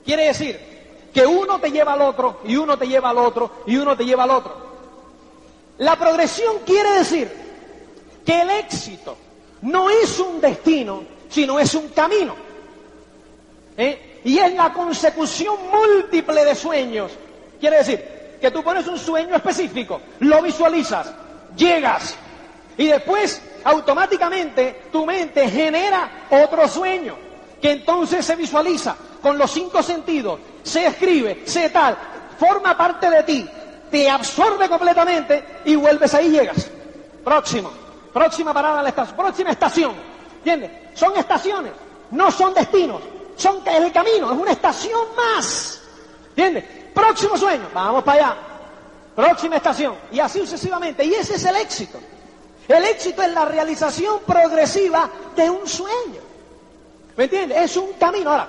Quiere 0.05 0.27
decir 0.27 0.59
que 1.13 1.25
uno 1.25 1.59
te 1.59 1.69
lleva 1.71 1.93
al 1.93 2.01
otro, 2.01 2.39
y 2.45 2.55
uno 2.55 2.77
te 2.77 2.87
lleva 2.87 3.09
al 3.09 3.17
otro, 3.17 3.63
y 3.65 3.75
uno 3.75 3.95
te 3.97 4.05
lleva 4.05 4.23
al 4.23 4.31
otro. 4.31 4.66
La 5.79 5.95
progresión 5.95 6.57
quiere 6.65 6.91
decir 6.91 7.31
que 8.25 8.41
el 8.41 8.49
éxito 8.49 9.17
no 9.61 9.89
es 9.89 10.19
un 10.19 10.41
destino, 10.41 11.03
sino 11.29 11.59
es 11.59 11.73
un 11.75 11.89
camino. 11.89 12.35
¿Eh? 13.77 14.21
Y 14.23 14.39
es 14.39 14.53
la 14.53 14.73
consecución 14.73 15.55
múltiple 15.71 16.43
de 16.43 16.55
sueños. 16.55 17.11
Quiere 17.59 17.77
decir 17.77 18.03
que 18.41 18.51
tú 18.51 18.63
pones 18.63 18.87
un 18.87 18.97
sueño 18.97 19.35
específico, 19.35 20.01
lo 20.19 20.41
visualizas, 20.41 21.13
llegas, 21.55 22.15
y 22.77 22.87
después, 22.87 23.41
automáticamente, 23.63 24.83
tu 24.91 25.05
mente 25.05 25.49
genera 25.49 26.27
otro 26.29 26.67
sueño, 26.67 27.15
que 27.59 27.71
entonces 27.71 28.23
se 28.23 28.35
visualiza 28.35 28.95
con 29.21 29.37
los 29.37 29.51
cinco 29.51 29.81
sentidos, 29.81 30.39
se 30.61 30.85
escribe, 30.85 31.41
se 31.45 31.69
tal, 31.69 31.97
forma 32.39 32.77
parte 32.77 33.09
de 33.09 33.23
ti, 33.23 33.49
te 33.89 34.09
absorbe 34.09 34.67
completamente 34.69 35.61
y 35.65 35.75
vuelves 35.75 36.13
ahí 36.13 36.27
y 36.27 36.31
llegas. 36.31 36.69
Próximo, 37.23 37.71
próxima 38.13 38.53
parada 38.53 38.81
la 38.81 38.89
estación, 38.89 39.17
próxima 39.17 39.51
estación. 39.51 39.93
¿Entiendes? 40.37 40.71
Son 40.93 41.15
estaciones, 41.17 41.73
no 42.11 42.31
son 42.31 42.53
destinos, 42.53 43.01
son 43.35 43.61
el 43.67 43.91
camino, 43.91 44.31
es 44.31 44.37
una 44.37 44.51
estación 44.51 45.01
más. 45.15 45.81
¿Entiendes? 46.29 46.63
Próximo 46.93 47.37
sueño, 47.37 47.69
vamos 47.73 48.03
para 48.03 48.25
allá. 48.25 48.37
próxima 49.15 49.57
estación, 49.57 49.95
y 50.11 50.19
así 50.19 50.39
sucesivamente. 50.39 51.03
Y 51.03 51.13
ese 51.13 51.35
es 51.35 51.45
el 51.45 51.55
éxito. 51.57 51.99
El 52.67 52.83
éxito 52.83 53.21
es 53.21 53.31
la 53.31 53.45
realización 53.45 54.19
progresiva 54.25 55.09
de 55.35 55.49
un 55.49 55.67
sueño. 55.67 56.21
¿Me 57.15 57.23
entiendes? 57.23 57.57
Es 57.57 57.77
un 57.77 57.93
camino. 57.93 58.29
Ahora, 58.29 58.47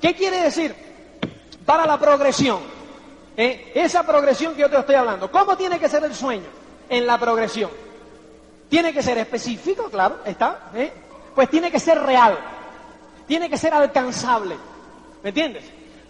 ¿qué 0.00 0.14
quiere 0.14 0.42
decir 0.42 0.74
para 1.64 1.86
la 1.86 1.98
progresión? 1.98 2.75
¿Eh? 3.36 3.72
Esa 3.74 4.02
progresión 4.04 4.54
que 4.54 4.62
yo 4.62 4.70
te 4.70 4.78
estoy 4.78 4.94
hablando. 4.94 5.30
¿Cómo 5.30 5.56
tiene 5.56 5.78
que 5.78 5.88
ser 5.88 6.02
el 6.04 6.14
sueño 6.14 6.46
en 6.88 7.06
la 7.06 7.18
progresión? 7.18 7.70
Tiene 8.68 8.92
que 8.92 9.02
ser 9.02 9.18
específico, 9.18 9.90
claro, 9.90 10.20
está. 10.24 10.70
¿eh? 10.74 10.92
Pues 11.34 11.50
tiene 11.50 11.70
que 11.70 11.78
ser 11.78 12.00
real. 12.00 12.38
Tiene 13.26 13.50
que 13.50 13.58
ser 13.58 13.74
alcanzable. 13.74 14.56
¿Me 15.22 15.28
entiendes? 15.30 15.64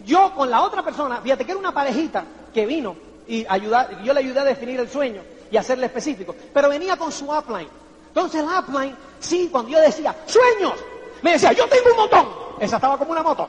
Yo 0.04 0.33
con 0.35 0.50
la 0.50 0.62
otra 0.62 0.83
persona, 0.83 1.21
fíjate 1.21 1.45
que 1.45 1.50
era 1.50 1.59
una 1.59 1.75
parejita 1.75 2.25
que 2.54 2.64
vino 2.64 2.97
y 3.26 3.45
ayudar, 3.49 4.02
yo 4.04 4.12
le 4.12 4.21
ayudé 4.21 4.40
a 4.40 4.45
definir 4.45 4.78
el 4.78 4.88
sueño 4.88 5.23
y 5.50 5.56
hacerle 5.56 5.87
específico, 5.87 6.35
pero 6.52 6.68
venía 6.68 6.97
con 6.97 7.11
su 7.11 7.25
upline. 7.30 7.68
Entonces 8.09 8.40
el 8.40 8.49
upline, 8.49 8.97
sí, 9.18 9.49
cuando 9.50 9.73
yo 9.73 9.80
decía, 9.80 10.14
sueños, 10.26 10.75
me 11.23 11.33
decía, 11.33 11.52
yo 11.52 11.66
tengo 11.66 11.90
un 11.90 11.97
montón. 11.97 12.28
Esa 12.61 12.76
estaba 12.76 12.97
como 12.97 13.11
una 13.12 13.23
moto. 13.23 13.49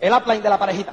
El 0.00 0.12
upline 0.12 0.42
de 0.42 0.48
la 0.48 0.58
parejita. 0.58 0.92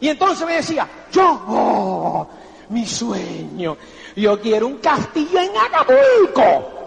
Y 0.00 0.08
entonces 0.08 0.46
me 0.46 0.54
decía, 0.54 0.88
yo, 1.10 1.44
oh, 1.48 2.28
mi 2.70 2.86
sueño, 2.86 3.76
yo 4.16 4.40
quiero 4.40 4.66
un 4.66 4.78
castillo 4.78 5.40
en 5.40 5.50
Acapulco. 5.56 6.78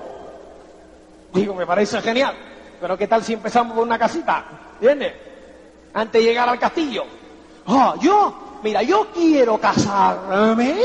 Digo, 1.33 1.53
me 1.55 1.65
parece 1.65 2.01
genial. 2.01 2.35
Pero 2.79 2.97
¿qué 2.97 3.07
tal 3.07 3.23
si 3.23 3.33
empezamos 3.33 3.75
con 3.75 3.83
una 3.83 3.99
casita? 3.99 4.45
¿Entiendes? 4.75 5.13
Antes 5.93 6.21
de 6.21 6.27
llegar 6.27 6.49
al 6.49 6.59
castillo. 6.59 7.03
Oh, 7.67 7.95
yo, 8.01 8.59
mira, 8.63 8.81
yo 8.81 9.07
quiero 9.13 9.57
casarme. 9.59 10.75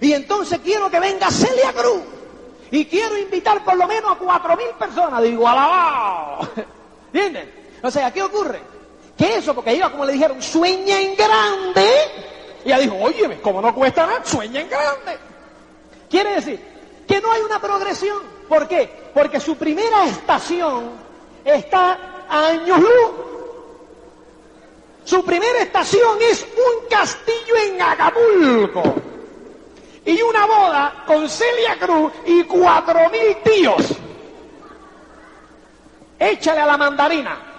Y 0.00 0.12
entonces 0.12 0.60
quiero 0.62 0.90
que 0.90 1.00
venga 1.00 1.30
Celia 1.30 1.72
Cruz. 1.72 2.02
Y 2.70 2.86
quiero 2.86 3.18
invitar 3.18 3.64
por 3.64 3.76
lo 3.76 3.86
menos 3.86 4.12
a 4.12 4.14
cuatro 4.16 4.56
mil 4.56 4.68
personas. 4.78 5.22
Digo, 5.22 5.46
alabado. 5.46 6.48
¿Entiendes? 7.12 7.48
O 7.82 7.90
sea, 7.90 8.10
¿qué 8.12 8.22
ocurre? 8.22 8.71
Que 9.16 9.36
eso, 9.36 9.54
porque 9.54 9.72
ella, 9.72 9.90
como 9.90 10.04
le 10.04 10.12
dijeron, 10.12 10.40
sueña 10.42 11.00
en 11.00 11.14
grande. 11.14 11.88
Y 12.64 12.68
ella 12.68 12.78
dijo, 12.78 12.96
oye, 13.00 13.40
como 13.40 13.60
no 13.60 13.74
cuesta 13.74 14.06
nada, 14.06 14.24
sueña 14.24 14.60
en 14.60 14.68
grande. 14.68 15.18
Quiere 16.08 16.34
decir 16.34 16.60
que 17.06 17.20
no 17.20 17.30
hay 17.30 17.42
una 17.42 17.60
progresión. 17.60 18.18
¿Por 18.48 18.68
qué? 18.68 19.10
Porque 19.14 19.40
su 19.40 19.56
primera 19.56 20.06
estación 20.06 20.90
está 21.44 22.24
a 22.28 22.46
años 22.48 22.80
luz. 22.80 23.10
Su 25.04 25.24
primera 25.24 25.60
estación 25.60 26.18
es 26.20 26.44
un 26.44 26.88
castillo 26.88 27.56
en 27.66 27.82
Acapulco. 27.82 28.94
Y 30.04 30.20
una 30.22 30.46
boda 30.46 31.04
con 31.06 31.28
Celia 31.28 31.78
Cruz 31.78 32.12
y 32.26 32.42
cuatro 32.44 32.98
mil 33.10 33.36
tíos. 33.44 33.94
Échale 36.18 36.60
a 36.60 36.66
la 36.66 36.76
mandarina. 36.76 37.51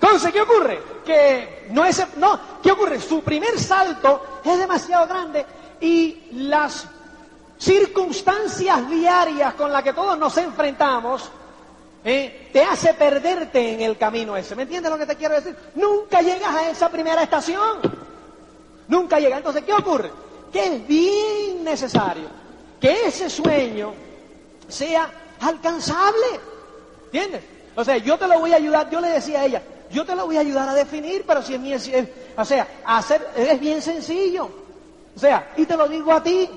Entonces, 0.00 0.32
¿qué 0.32 0.42
ocurre? 0.42 0.82
Que 1.04 1.66
no 1.70 1.84
es, 1.84 2.02
no, 2.16 2.38
¿qué 2.62 2.72
ocurre? 2.72 3.00
Su 3.00 3.22
primer 3.22 3.58
salto 3.58 4.40
es 4.44 4.58
demasiado 4.58 5.06
grande 5.06 5.44
y 5.80 6.28
las 6.32 6.86
circunstancias 7.58 8.88
diarias 8.90 9.54
con 9.54 9.72
las 9.72 9.82
que 9.82 9.94
todos 9.94 10.18
nos 10.18 10.36
enfrentamos 10.36 11.30
eh, 12.04 12.50
te 12.52 12.62
hace 12.62 12.94
perderte 12.94 13.74
en 13.74 13.80
el 13.80 13.96
camino 13.96 14.36
ese. 14.36 14.54
¿Me 14.54 14.62
entiendes 14.62 14.92
lo 14.92 14.98
que 14.98 15.06
te 15.06 15.16
quiero 15.16 15.34
decir? 15.34 15.56
Nunca 15.74 16.20
llegas 16.20 16.54
a 16.54 16.70
esa 16.70 16.88
primera 16.88 17.22
estación. 17.22 17.80
Nunca 18.86 19.18
llegas. 19.18 19.38
Entonces, 19.38 19.64
¿qué 19.64 19.72
ocurre? 19.72 20.12
Que 20.52 20.66
es 20.66 20.86
bien 20.86 21.64
necesario 21.64 22.28
que 22.80 23.06
ese 23.06 23.28
sueño 23.28 23.92
sea 24.68 25.10
alcanzable. 25.40 26.40
¿Entiendes? 27.06 27.42
O 27.74 27.84
sea, 27.84 27.96
yo 27.96 28.16
te 28.16 28.26
lo 28.26 28.38
voy 28.38 28.52
a 28.52 28.56
ayudar, 28.56 28.88
yo 28.88 29.00
le 29.00 29.08
decía 29.08 29.40
a 29.40 29.44
ella, 29.44 29.62
yo 29.90 30.04
te 30.04 30.14
lo 30.14 30.26
voy 30.26 30.36
a 30.36 30.40
ayudar 30.40 30.68
a 30.68 30.74
definir, 30.74 31.24
pero 31.26 31.42
si 31.42 31.54
es 31.54 31.62
bien, 31.62 32.10
o 32.36 32.44
sea, 32.44 32.66
hacer, 32.84 33.28
es 33.36 33.60
bien 33.60 33.80
sencillo. 33.80 34.48
O 35.14 35.18
sea, 35.18 35.52
y 35.56 35.64
te 35.64 35.76
lo 35.76 35.88
digo 35.88 36.12
a 36.12 36.22
ti, 36.22 36.48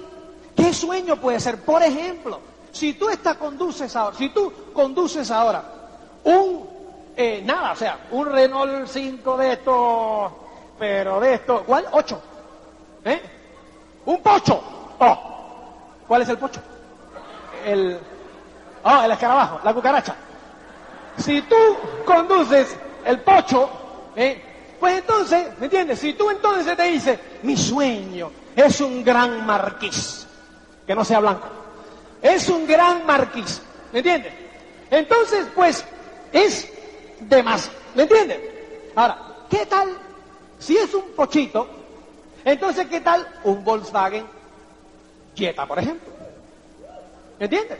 ¿qué 0.55 0.73
sueño 0.73 1.15
puede 1.17 1.39
ser? 1.39 1.61
Por 1.61 1.81
ejemplo, 1.81 2.39
si 2.71 2.93
tú 2.93 3.09
estás 3.09 3.37
conduces 3.37 3.95
ahora, 3.95 4.17
si 4.17 4.29
tú 4.29 4.51
conduces 4.73 5.31
ahora 5.31 5.63
un, 6.23 6.67
eh, 7.15 7.41
nada, 7.45 7.71
o 7.71 7.75
sea, 7.75 7.99
un 8.11 8.25
Renault 8.25 8.87
5 8.87 9.37
de 9.37 9.53
estos, 9.53 10.31
pero 10.77 11.19
de 11.19 11.33
estos, 11.35 11.61
¿cuál? 11.63 11.85
8. 11.91 12.21
¿Eh? 13.05 13.21
Un 14.05 14.21
pocho. 14.21 14.61
Oh. 14.99 15.29
¿Cuál 16.07 16.23
es 16.23 16.29
el 16.29 16.37
pocho? 16.37 16.59
El, 17.65 17.99
oh, 18.83 19.01
el 19.03 19.11
escarabajo, 19.11 19.59
la 19.63 19.73
cucaracha. 19.73 20.15
Si 21.17 21.41
tú 21.43 21.55
conduces 22.05 22.75
el 23.09 23.21
pocho, 23.21 23.69
¿eh? 24.15 24.41
pues 24.79 24.99
entonces, 24.99 25.47
¿me 25.59 25.65
entiendes? 25.65 25.99
Si 25.99 26.13
tú 26.13 26.29
entonces 26.29 26.77
te 26.77 26.83
dices, 26.83 27.19
mi 27.43 27.57
sueño 27.57 28.31
es 28.55 28.79
un 28.81 29.03
gran 29.03 29.45
marquís, 29.45 30.27
que 30.85 30.95
no 30.95 31.03
sea 31.03 31.19
blanco, 31.19 31.47
es 32.21 32.47
un 32.49 32.67
gran 32.67 33.05
marquís, 33.05 33.61
¿me 33.91 33.99
entiendes? 33.99 34.33
Entonces, 34.91 35.47
pues, 35.55 35.83
es 36.31 36.71
de 37.19 37.43
más, 37.43 37.69
¿me 37.95 38.03
entiendes? 38.03 38.39
Ahora, 38.95 39.17
¿qué 39.49 39.65
tal 39.65 39.89
si 40.59 40.77
es 40.77 40.93
un 40.93 41.11
pochito? 41.11 41.67
Entonces, 42.45 42.87
¿qué 42.87 43.01
tal 43.01 43.27
un 43.43 43.63
Volkswagen 43.63 44.25
Jetta, 45.35 45.65
por 45.65 45.79
ejemplo? 45.79 46.09
¿Me 47.39 47.45
entiendes? 47.45 47.79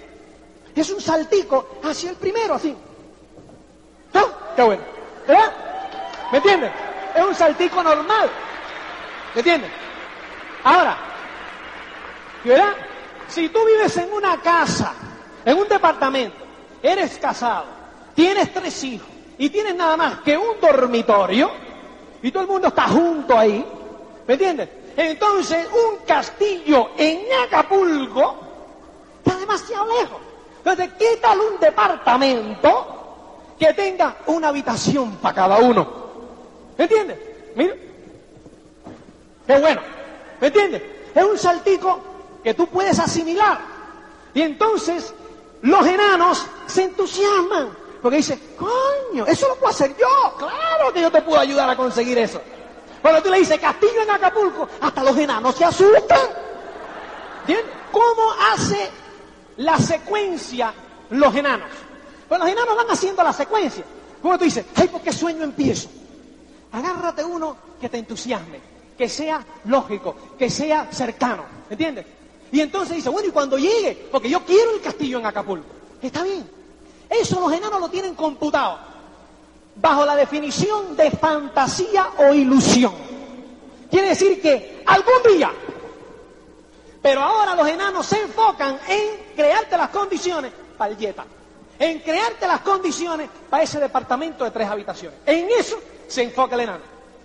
Es 0.76 0.90
un 0.90 1.02
saltico 1.02 1.80
hacia 1.84 2.12
el 2.12 2.16
primero, 2.16 2.56
así. 2.56 2.76
Qué 4.60 4.66
bueno. 4.66 4.99
¿Verdad? 5.30 5.54
¿Me 6.32 6.38
entiendes? 6.40 6.72
Es 7.14 7.24
un 7.24 7.36
saltico 7.36 7.84
normal. 7.84 8.30
¿Me 9.36 9.42
entiendes? 9.42 9.70
Ahora, 10.64 10.98
¿verdad? 12.44 12.74
Si 13.28 13.48
tú 13.50 13.60
vives 13.64 13.96
en 13.98 14.12
una 14.12 14.42
casa, 14.42 14.92
en 15.46 15.56
un 15.56 15.68
departamento, 15.68 16.36
eres 16.82 17.20
casado, 17.20 17.66
tienes 18.16 18.52
tres 18.52 18.84
hijos 18.84 19.08
y 19.38 19.52
tienes 19.52 19.76
nada 19.76 19.96
más 19.96 20.20
que 20.22 20.36
un 20.36 20.60
dormitorio 20.60 21.52
y 22.24 22.32
todo 22.32 22.44
el 22.44 22.50
mundo 22.50 22.70
está 22.70 22.88
junto 22.88 23.38
ahí, 23.38 23.64
¿me 24.28 24.34
entiendes? 24.34 24.68
Entonces, 24.98 25.68
un 25.72 26.06
castillo 26.08 26.90
en 26.98 27.22
Acapulco 27.46 28.36
está 29.24 29.38
demasiado 29.40 29.86
lejos. 29.94 30.22
Entonces, 30.58 30.90
¿qué 30.98 31.18
tal 31.22 31.40
un 31.40 31.60
departamento 31.60 32.99
que 33.60 33.74
tenga 33.74 34.16
una 34.28 34.48
habitación 34.48 35.18
para 35.18 35.36
cada 35.36 35.58
uno. 35.58 35.88
¿Me 36.78 36.86
entiendes? 36.86 37.20
Mira. 37.56 37.76
Qué 39.46 39.60
bueno. 39.60 39.82
¿Me 40.40 40.48
entiendes? 40.48 40.82
Es 41.14 41.24
un 41.24 41.38
saltico 41.38 42.00
que 42.42 42.54
tú 42.54 42.68
puedes 42.68 42.98
asimilar. 43.00 43.60
Y 44.34 44.42
entonces 44.42 45.14
los 45.62 45.86
enanos 45.86 46.46
se 46.68 46.84
entusiasman. 46.84 47.78
Porque 48.02 48.18
dicen, 48.18 48.42
coño, 48.58 49.26
eso 49.26 49.50
lo 49.50 49.56
puedo 49.56 49.72
hacer 49.72 49.94
yo. 49.98 50.36
Claro 50.38 50.94
que 50.94 51.02
yo 51.02 51.12
te 51.12 51.22
puedo 51.22 51.38
ayudar 51.38 51.70
a 51.70 51.76
conseguir 51.76 52.18
eso. 52.18 52.42
Cuando 53.02 53.22
tú 53.22 53.30
le 53.30 53.40
dices 53.40 53.60
castillo 53.60 54.02
en 54.04 54.12
Acapulco, 54.12 54.70
hasta 54.80 55.04
los 55.04 55.18
enanos 55.18 55.56
se 55.56 55.66
asustan. 55.66 56.20
¿Entiendes? 57.42 57.76
¿Cómo 57.92 58.32
hace 58.54 58.90
la 59.58 59.78
secuencia 59.78 60.74
los 61.10 61.36
enanos? 61.36 61.89
Pues 62.30 62.40
los 62.40 62.48
enanos 62.48 62.76
van 62.76 62.92
haciendo 62.92 63.24
la 63.24 63.34
secuencia. 63.34 63.84
Como 64.22 64.38
tú 64.38 64.46
dices, 64.46 64.64
ay, 64.76 64.88
¿por 64.88 65.02
qué 65.02 65.12
sueño 65.12 65.44
empiezo? 65.44 65.90
Agárrate 66.72 67.26
uno 67.26 67.58
que 67.82 67.90
te 67.90 67.98
entusiasme, 67.98 68.60
que 68.96 69.10
sea 69.10 69.44
lógico, 69.66 70.16
que 70.38 70.48
sea 70.48 70.92
cercano, 70.92 71.44
¿entiendes? 71.72 72.06
Y 72.52 72.62
entonces 72.62 72.98
dice, 72.98 73.10
bueno, 73.10 73.30
y 73.30 73.32
cuando 73.32 73.58
llegue, 73.58 74.08
porque 74.12 74.30
yo 74.30 74.46
quiero 74.46 74.76
el 74.76 74.82
castillo 74.82 75.18
en 75.18 75.26
Acapulco, 75.26 75.66
está 76.00 76.22
bien. 76.24 76.48
Eso 77.10 77.40
los 77.40 77.52
enanos 77.52 77.82
lo 77.82 77.90
tienen 77.90 78.14
computado, 78.14 78.78
bajo 79.76 80.06
la 80.06 80.16
definición 80.16 80.96
de 80.96 81.10
fantasía 81.10 82.12
o 82.20 82.34
ilusión. 82.34 82.94
Quiere 83.90 84.10
decir 84.10 84.40
que 84.40 84.84
algún 84.86 85.36
día, 85.36 85.52
pero 87.02 87.22
ahora 87.22 87.56
los 87.56 87.68
enanos 87.68 88.06
se 88.06 88.22
enfocan 88.22 88.80
en 88.88 89.34
crearte 89.36 89.76
las 89.76 89.90
condiciones 89.90 90.52
para 90.78 90.92
el 90.92 90.98
yeta 90.98 91.26
en 91.80 92.00
crearte 92.00 92.46
las 92.46 92.60
condiciones 92.60 93.30
para 93.50 93.64
ese 93.64 93.80
departamento 93.80 94.44
de 94.44 94.52
tres 94.52 94.68
habitaciones. 94.68 95.20
En 95.26 95.48
eso 95.50 95.80
se 96.08 96.24
enfoca 96.24 96.56
el 96.56 96.62
enano. 96.62 96.84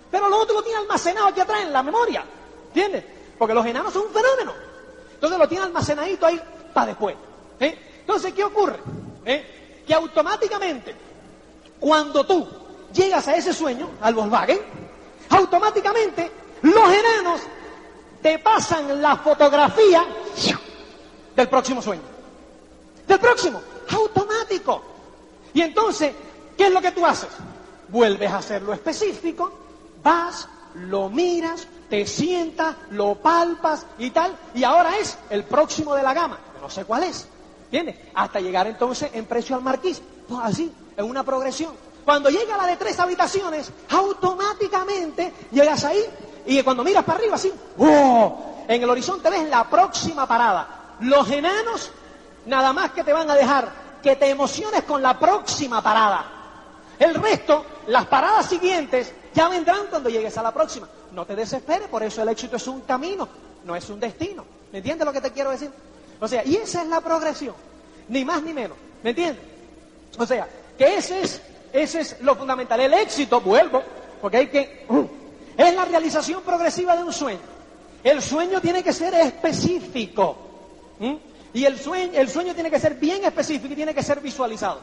Pero 0.09 0.29
lo 0.29 0.39
otro 0.39 0.55
lo 0.55 0.63
tiene 0.63 0.79
almacenado 0.79 1.27
aquí 1.27 1.41
atrás 1.41 1.61
en 1.63 1.73
la 1.73 1.83
memoria. 1.83 2.23
¿Entiendes? 2.67 3.03
Porque 3.37 3.53
los 3.53 3.65
enanos 3.65 3.91
son 3.91 4.03
un 4.03 4.13
fenómeno. 4.13 4.53
Entonces 5.13 5.37
lo 5.37 5.47
tiene 5.47 5.65
almacenadito 5.65 6.25
ahí 6.25 6.41
para 6.73 6.87
después. 6.87 7.15
¿eh? 7.59 7.77
Entonces, 7.99 8.33
¿qué 8.33 8.43
ocurre? 8.43 8.79
¿Eh? 9.25 9.83
Que 9.85 9.93
automáticamente, 9.93 10.95
cuando 11.79 12.25
tú 12.25 12.47
llegas 12.93 13.27
a 13.27 13.35
ese 13.35 13.53
sueño, 13.53 13.89
al 14.01 14.13
Volkswagen, 14.13 14.59
automáticamente 15.29 16.31
los 16.61 16.93
enanos 16.93 17.41
te 18.21 18.39
pasan 18.39 19.01
la 19.01 19.17
fotografía 19.17 20.05
del 21.35 21.49
próximo 21.49 21.81
sueño. 21.81 22.01
Del 23.07 23.19
próximo, 23.19 23.61
automático. 23.89 24.81
Y 25.53 25.61
entonces, 25.61 26.13
¿qué 26.57 26.67
es 26.67 26.71
lo 26.71 26.81
que 26.81 26.91
tú 26.91 27.05
haces? 27.05 27.29
Vuelves 27.89 28.31
a 28.31 28.37
hacerlo 28.37 28.73
específico, 28.73 29.51
vas, 30.03 30.47
lo 30.75 31.09
miras, 31.09 31.67
te 31.89 32.05
sientas, 32.05 32.75
lo 32.91 33.15
palpas 33.15 33.85
y 33.97 34.09
tal, 34.09 34.35
y 34.53 34.63
ahora 34.63 34.97
es 34.97 35.17
el 35.29 35.43
próximo 35.43 35.95
de 35.95 36.03
la 36.03 36.13
gama. 36.13 36.37
No 36.61 36.69
sé 36.69 36.85
cuál 36.85 37.03
es. 37.03 37.27
¿Entiendes? 37.65 37.97
Hasta 38.13 38.39
llegar 38.39 38.67
entonces 38.67 39.09
en 39.13 39.25
precio 39.25 39.55
al 39.55 39.61
marquís. 39.61 40.01
Pues 40.27 40.41
así, 40.43 40.71
en 40.97 41.05
una 41.05 41.23
progresión. 41.23 41.73
Cuando 42.03 42.29
llega 42.29 42.57
la 42.57 42.67
de 42.67 42.77
tres 42.77 42.99
habitaciones, 42.99 43.71
automáticamente 43.89 45.33
llegas 45.51 45.83
ahí 45.83 46.03
y 46.45 46.61
cuando 46.61 46.83
miras 46.83 47.03
para 47.03 47.17
arriba, 47.17 47.35
así, 47.35 47.51
¡oh! 47.79 48.63
en 48.67 48.83
el 48.83 48.89
horizonte 48.89 49.29
ves 49.29 49.49
la 49.49 49.67
próxima 49.69 50.27
parada. 50.27 50.95
Los 50.99 51.29
enanos 51.31 51.91
nada 52.45 52.73
más 52.73 52.91
que 52.91 53.03
te 53.03 53.13
van 53.13 53.29
a 53.29 53.35
dejar 53.35 53.71
que 54.01 54.15
te 54.15 54.29
emociones 54.29 54.83
con 54.83 55.01
la 55.01 55.17
próxima 55.17 55.81
parada. 55.81 56.25
El 56.99 57.15
resto, 57.15 57.65
las 57.87 58.05
paradas 58.05 58.47
siguientes, 58.47 59.11
ya 59.33 59.49
vendrán 59.49 59.87
cuando 59.89 60.09
llegues 60.09 60.37
a 60.37 60.43
la 60.43 60.53
próxima. 60.53 60.87
No 61.11 61.25
te 61.25 61.35
desesperes, 61.35 61.87
por 61.87 62.03
eso 62.03 62.21
el 62.21 62.29
éxito 62.29 62.55
es 62.55 62.67
un 62.67 62.81
camino, 62.81 63.27
no 63.65 63.75
es 63.75 63.89
un 63.89 63.99
destino. 63.99 64.45
¿Me 64.71 64.77
entiendes 64.77 65.05
lo 65.05 65.13
que 65.13 65.21
te 65.21 65.31
quiero 65.31 65.51
decir? 65.51 65.71
O 66.19 66.27
sea, 66.27 66.45
y 66.45 66.55
esa 66.55 66.83
es 66.83 66.87
la 66.87 67.01
progresión, 67.01 67.55
ni 68.09 68.23
más 68.23 68.41
ni 68.43 68.53
menos. 68.53 68.77
¿Me 69.03 69.09
entiendes? 69.09 69.43
O 70.17 70.25
sea, 70.25 70.47
que 70.77 70.97
ese 70.97 71.21
es, 71.21 71.41
ese 71.73 72.01
es 72.01 72.21
lo 72.21 72.35
fundamental. 72.35 72.79
El 72.79 72.93
éxito, 72.93 73.41
vuelvo, 73.41 73.81
porque 74.21 74.37
hay 74.37 74.47
que... 74.47 74.85
Uh, 74.89 75.05
es 75.57 75.73
la 75.73 75.85
realización 75.85 76.41
progresiva 76.41 76.95
de 76.95 77.03
un 77.03 77.13
sueño. 77.13 77.39
El 78.03 78.21
sueño 78.21 78.61
tiene 78.61 78.83
que 78.83 78.93
ser 78.93 79.13
específico. 79.15 80.37
Y 81.55 81.63
el 81.63 81.79
sueño, 81.79 82.11
el 82.19 82.29
sueño 82.29 82.53
tiene 82.53 82.69
que 82.69 82.77
ser 82.77 82.95
bien 82.95 83.23
específico 83.23 83.71
y 83.71 83.77
tiene 83.77 83.95
que 83.95 84.03
ser 84.03 84.19
visualizado. 84.19 84.81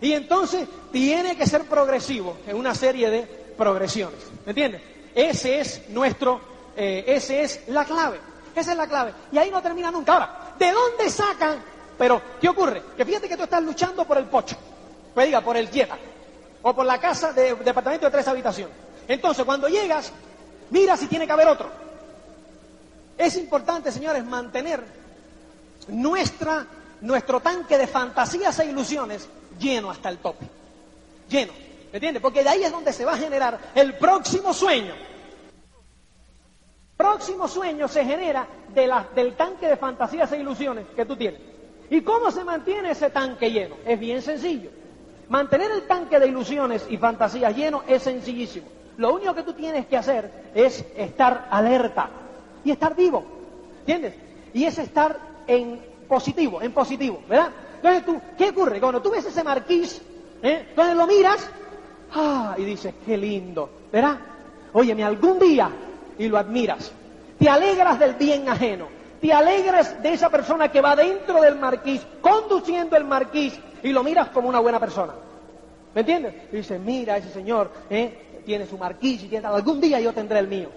Y 0.00 0.12
entonces 0.12 0.68
tiene 0.92 1.36
que 1.36 1.44
ser 1.46 1.64
progresivo 1.64 2.38
en 2.46 2.56
una 2.56 2.76
serie 2.76 3.10
de 3.10 3.22
progresiones. 3.58 4.20
¿Me 4.46 4.50
entiendes? 4.50 4.82
Ese 5.16 5.58
es 5.58 5.88
nuestro, 5.88 6.40
eh, 6.76 7.02
ese 7.08 7.42
es 7.42 7.62
la 7.66 7.84
clave. 7.84 8.20
Esa 8.54 8.70
es 8.70 8.78
la 8.78 8.86
clave. 8.86 9.12
Y 9.32 9.38
ahí 9.38 9.50
no 9.50 9.60
termina 9.60 9.90
nunca. 9.90 10.12
Ahora, 10.12 10.54
¿de 10.56 10.70
dónde 10.70 11.10
sacan? 11.10 11.56
Pero, 11.98 12.22
¿qué 12.40 12.48
ocurre? 12.48 12.84
Que 12.96 13.04
fíjate 13.04 13.28
que 13.28 13.36
tú 13.36 13.42
estás 13.42 13.62
luchando 13.64 14.04
por 14.04 14.16
el 14.16 14.26
pocho. 14.26 14.56
Pues 15.12 15.26
diga, 15.26 15.40
por 15.40 15.56
el 15.56 15.68
Jetta. 15.70 15.98
O 16.62 16.72
por 16.72 16.86
la 16.86 17.00
casa 17.00 17.32
de 17.32 17.56
departamento 17.56 18.06
de 18.06 18.12
tres 18.12 18.28
habitaciones. 18.28 18.76
Entonces, 19.08 19.44
cuando 19.44 19.66
llegas, 19.66 20.12
mira 20.70 20.96
si 20.96 21.08
tiene 21.08 21.26
que 21.26 21.32
haber 21.32 21.48
otro. 21.48 21.68
Es 23.18 23.36
importante, 23.36 23.90
señores, 23.90 24.24
mantener 24.24 25.01
nuestra, 25.88 26.66
nuestro 27.00 27.40
tanque 27.40 27.78
de 27.78 27.86
fantasías 27.86 28.58
e 28.58 28.66
ilusiones 28.66 29.28
lleno 29.58 29.90
hasta 29.90 30.08
el 30.08 30.18
tope. 30.18 30.46
Lleno. 31.28 31.52
¿Me 31.92 31.98
entiendes? 31.98 32.22
Porque 32.22 32.42
de 32.42 32.48
ahí 32.48 32.64
es 32.64 32.72
donde 32.72 32.92
se 32.92 33.04
va 33.04 33.12
a 33.12 33.18
generar 33.18 33.58
el 33.74 33.94
próximo 33.98 34.54
sueño. 34.54 34.94
El 34.94 36.96
próximo 36.96 37.48
sueño 37.48 37.88
se 37.88 38.04
genera 38.04 38.46
de 38.74 38.90
del 39.14 39.34
tanque 39.34 39.66
de 39.66 39.76
fantasías 39.76 40.30
e 40.32 40.38
ilusiones 40.38 40.86
que 40.94 41.04
tú 41.04 41.16
tienes. 41.16 41.40
¿Y 41.90 42.00
cómo 42.00 42.30
se 42.30 42.44
mantiene 42.44 42.92
ese 42.92 43.10
tanque 43.10 43.50
lleno? 43.50 43.76
Es 43.84 43.98
bien 43.98 44.22
sencillo. 44.22 44.70
Mantener 45.28 45.70
el 45.72 45.86
tanque 45.86 46.18
de 46.18 46.28
ilusiones 46.28 46.86
y 46.88 46.96
fantasías 46.96 47.54
lleno 47.54 47.82
es 47.86 48.02
sencillísimo. 48.02 48.66
Lo 48.96 49.14
único 49.14 49.34
que 49.34 49.42
tú 49.42 49.52
tienes 49.52 49.86
que 49.86 49.96
hacer 49.96 50.30
es 50.54 50.84
estar 50.96 51.48
alerta 51.50 52.08
y 52.64 52.70
estar 52.70 52.94
vivo. 52.94 53.24
¿Entiendes? 53.80 54.14
Y 54.54 54.64
es 54.64 54.78
estar 54.78 55.31
en 55.46 55.80
positivo, 56.08 56.60
en 56.62 56.72
positivo, 56.72 57.22
¿verdad? 57.28 57.50
Entonces 57.76 58.04
tú, 58.04 58.20
¿qué 58.36 58.50
ocurre? 58.50 58.80
Cuando 58.80 59.00
tú 59.02 59.10
ves 59.10 59.24
ese 59.24 59.42
marquís, 59.42 60.00
¿eh? 60.42 60.66
entonces 60.68 60.96
lo 60.96 61.06
miras, 61.06 61.50
ah, 62.14 62.54
y 62.58 62.64
dices, 62.64 62.94
qué 63.04 63.16
lindo, 63.16 63.68
¿verdad? 63.92 64.18
Óyeme, 64.72 65.04
algún 65.04 65.38
día, 65.38 65.70
y 66.18 66.28
lo 66.28 66.38
admiras, 66.38 66.92
te 67.38 67.48
alegras 67.48 67.98
del 67.98 68.14
bien 68.14 68.48
ajeno, 68.48 68.86
te 69.20 69.32
alegras 69.32 70.02
de 70.02 70.12
esa 70.12 70.28
persona 70.30 70.70
que 70.70 70.80
va 70.80 70.94
dentro 70.96 71.40
del 71.40 71.58
marquís, 71.58 72.00
conduciendo 72.20 72.96
el 72.96 73.04
marquís, 73.04 73.58
y 73.82 73.90
lo 73.90 74.02
miras 74.02 74.28
como 74.28 74.48
una 74.48 74.60
buena 74.60 74.78
persona. 74.78 75.12
¿Me 75.94 76.00
entiendes? 76.00 76.34
Y 76.52 76.56
dices, 76.56 76.80
mira, 76.80 77.16
ese 77.16 77.30
señor 77.30 77.70
¿eh? 77.90 78.42
tiene 78.44 78.66
su 78.66 78.78
marquís 78.78 79.24
y 79.24 79.28
tiene, 79.28 79.46
algún 79.46 79.80
día 79.80 80.00
yo 80.00 80.12
tendré 80.12 80.38
el 80.38 80.48
mío. 80.48 80.70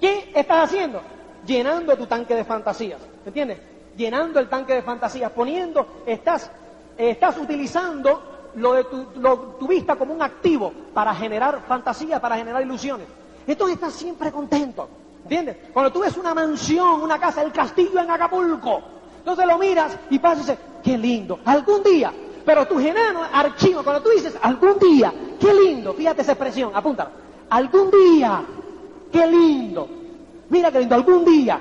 ¿Qué 0.00 0.30
estás 0.34 0.64
haciendo? 0.64 1.00
Llenando 1.46 1.96
tu 1.96 2.06
tanque 2.06 2.34
de 2.34 2.44
fantasías. 2.44 3.00
¿Me 3.24 3.28
entiendes? 3.28 3.58
Llenando 3.98 4.38
el 4.38 4.48
tanque 4.48 4.74
de 4.74 4.82
fantasías, 4.82 5.30
poniendo, 5.32 5.86
estás, 6.06 6.50
estás 6.96 7.36
utilizando 7.36 8.50
lo 8.54 8.72
de 8.72 8.84
tu, 8.84 9.66
vista 9.66 9.96
como 9.96 10.14
un 10.14 10.22
activo 10.22 10.72
para 10.94 11.14
generar 11.14 11.62
fantasías, 11.66 12.20
para 12.20 12.36
generar 12.36 12.62
ilusiones. 12.62 13.06
Entonces 13.46 13.74
estás 13.74 13.92
siempre 13.92 14.30
contento. 14.32 14.88
¿Entiendes? 15.24 15.56
Cuando 15.74 15.92
tú 15.92 16.00
ves 16.00 16.16
una 16.16 16.32
mansión, 16.32 17.02
una 17.02 17.18
casa, 17.18 17.42
el 17.42 17.52
castillo 17.52 17.98
en 18.00 18.10
Acapulco, 18.10 18.80
entonces 19.18 19.46
lo 19.46 19.58
miras 19.58 19.98
y 20.08 20.18
pasas 20.18 20.38
y 20.38 20.52
dices, 20.52 20.58
qué 20.82 20.96
lindo, 20.96 21.40
algún 21.44 21.82
día. 21.82 22.12
Pero 22.46 22.66
tu 22.66 22.78
genano 22.78 23.24
archivo, 23.30 23.82
cuando 23.82 24.02
tú 24.02 24.10
dices, 24.10 24.38
algún 24.40 24.78
día, 24.78 25.12
qué 25.38 25.52
lindo, 25.52 25.92
fíjate 25.92 26.22
esa 26.22 26.32
expresión, 26.32 26.70
apúntala, 26.74 27.10
algún 27.50 27.90
día, 27.90 28.42
qué 29.12 29.26
lindo, 29.26 29.86
mira 30.48 30.72
qué 30.72 30.78
lindo, 30.78 30.94
algún 30.94 31.26
día, 31.26 31.60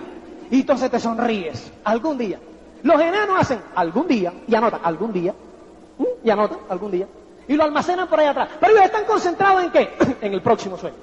y 0.50 0.62
entonces 0.62 0.90
te 0.90 1.00
sonríes. 1.00 1.72
Algún 1.84 2.18
día. 2.18 2.40
Los 2.84 3.00
enanos 3.02 3.40
hacen 3.40 3.60
algún 3.76 4.08
día 4.08 4.34
y 4.48 4.56
anotan 4.56 4.82
algún 4.84 5.12
día. 5.12 5.34
Y 6.24 6.30
anotan 6.30 6.60
algún 6.70 6.92
día. 6.92 7.08
Y 7.48 7.56
lo 7.56 7.64
almacenan 7.64 8.08
por 8.08 8.20
ahí 8.20 8.28
atrás. 8.28 8.50
Pero 8.60 8.74
ellos 8.74 8.86
están 8.86 9.06
concentrados 9.06 9.64
en 9.64 9.72
qué? 9.72 9.98
en 10.22 10.34
el 10.34 10.42
próximo 10.42 10.78
sueño. 10.78 10.96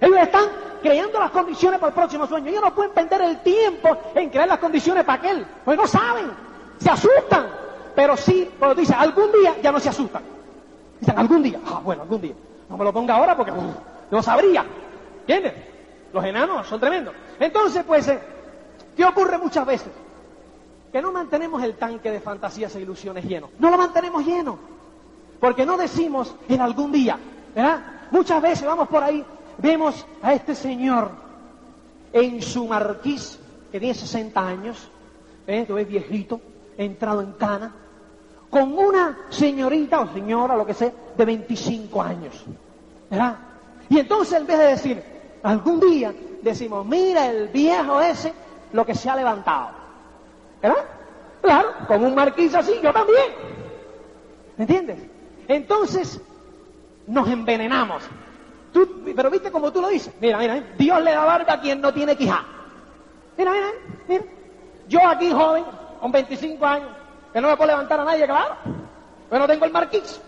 Ellos 0.00 0.18
están 0.18 0.44
creando 0.82 1.18
las 1.18 1.30
condiciones 1.30 1.78
para 1.78 1.90
el 1.90 1.94
próximo 1.94 2.26
sueño. 2.26 2.48
Ellos 2.48 2.62
no 2.62 2.74
pueden 2.74 2.92
perder 2.92 3.22
el 3.22 3.38
tiempo 3.42 3.96
en 4.14 4.30
crear 4.30 4.48
las 4.48 4.58
condiciones 4.58 5.04
para 5.04 5.18
aquel. 5.18 5.46
Porque 5.64 5.80
no 5.80 5.86
saben. 5.86 6.30
Se 6.78 6.90
asustan. 6.90 7.46
Pero 7.94 8.16
sí, 8.16 8.50
cuando 8.58 8.74
dicen 8.74 8.96
algún 8.98 9.30
día, 9.32 9.54
ya 9.62 9.70
no 9.70 9.78
se 9.78 9.88
asustan. 9.88 10.22
Dicen 10.98 11.18
algún 11.18 11.42
día. 11.42 11.60
Ah, 11.66 11.80
bueno, 11.84 12.02
algún 12.02 12.20
día. 12.20 12.34
No 12.68 12.76
me 12.76 12.84
lo 12.84 12.92
ponga 12.92 13.14
ahora 13.16 13.36
porque 13.36 13.52
no 14.10 14.22
sabría. 14.22 14.64
¿Entiendes? 15.20 15.54
Los 16.12 16.24
enanos 16.24 16.66
son 16.66 16.80
tremendos. 16.80 17.14
Entonces, 17.38 17.84
pues, 17.84 18.06
eh, 18.08 18.18
¿Qué 18.96 19.04
ocurre 19.04 19.38
muchas 19.38 19.66
veces? 19.66 19.90
Que 20.90 21.00
no 21.00 21.12
mantenemos 21.12 21.62
el 21.62 21.76
tanque 21.76 22.10
de 22.10 22.20
fantasías 22.20 22.74
e 22.76 22.80
ilusiones 22.80 23.24
lleno. 23.24 23.50
No 23.58 23.70
lo 23.70 23.78
mantenemos 23.78 24.24
lleno. 24.24 24.58
Porque 25.40 25.66
no 25.66 25.76
decimos 25.76 26.34
en 26.48 26.60
algún 26.60 26.92
día, 26.92 27.18
¿verdad? 27.54 27.80
Muchas 28.10 28.40
veces 28.42 28.66
vamos 28.66 28.88
por 28.88 29.02
ahí, 29.02 29.24
vemos 29.58 30.06
a 30.22 30.34
este 30.34 30.54
señor 30.54 31.10
en 32.12 32.42
su 32.42 32.66
marquís, 32.66 33.38
que 33.70 33.80
tiene 33.80 33.94
60 33.94 34.46
años, 34.46 34.88
¿eh? 35.46 35.64
que 35.66 35.80
es 35.80 35.88
viejito, 35.88 36.40
entrado 36.76 37.22
en 37.22 37.32
cana, 37.32 37.74
con 38.50 38.76
una 38.76 39.18
señorita 39.30 40.00
o 40.00 40.12
señora, 40.12 40.56
lo 40.56 40.66
que 40.66 40.74
sea, 40.74 40.92
de 41.16 41.24
25 41.24 42.02
años. 42.02 42.44
¿Verdad? 43.10 43.38
Y 43.88 43.98
entonces 43.98 44.38
en 44.38 44.46
vez 44.46 44.58
de 44.58 44.66
decir, 44.66 45.02
algún 45.42 45.80
día, 45.80 46.14
decimos, 46.42 46.86
mira 46.86 47.30
el 47.30 47.48
viejo 47.48 48.00
ese 48.00 48.32
lo 48.72 48.84
que 48.86 48.94
se 48.94 49.08
ha 49.08 49.16
levantado. 49.16 49.70
¿Verdad? 50.60 50.84
Claro, 51.40 51.74
como 51.86 52.06
un 52.06 52.14
marquís 52.14 52.54
así, 52.54 52.78
yo 52.82 52.92
también. 52.92 53.32
¿Me 54.56 54.64
entiendes? 54.64 54.98
Entonces, 55.48 56.20
nos 57.06 57.28
envenenamos. 57.28 58.02
pero 59.16 59.30
viste 59.30 59.50
como 59.50 59.72
tú 59.72 59.80
lo 59.80 59.88
dices. 59.88 60.12
Mira, 60.20 60.38
mira, 60.38 60.62
Dios 60.78 61.02
le 61.02 61.12
da 61.12 61.24
barba 61.24 61.54
a 61.54 61.60
quien 61.60 61.80
no 61.80 61.92
tiene 61.92 62.16
quijá. 62.16 62.44
Mira, 63.36 63.50
mira, 63.50 63.66
mira. 64.08 64.24
Yo 64.88 65.00
aquí 65.06 65.30
joven, 65.30 65.64
con 66.00 66.12
25 66.12 66.64
años, 66.66 66.90
que 67.32 67.40
no 67.40 67.48
me 67.48 67.56
puedo 67.56 67.70
levantar 67.70 68.00
a 68.00 68.04
nadie, 68.04 68.24
claro. 68.26 68.56
Pero 69.28 69.40
no 69.40 69.46
tengo 69.46 69.64
el 69.64 69.72
marquís. 69.72 70.20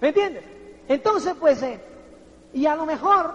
¿Me 0.00 0.08
entiendes? 0.08 0.44
Entonces, 0.88 1.34
pues, 1.38 1.62
eh, 1.62 1.80
y 2.52 2.66
a 2.66 2.74
lo 2.74 2.86
mejor, 2.86 3.32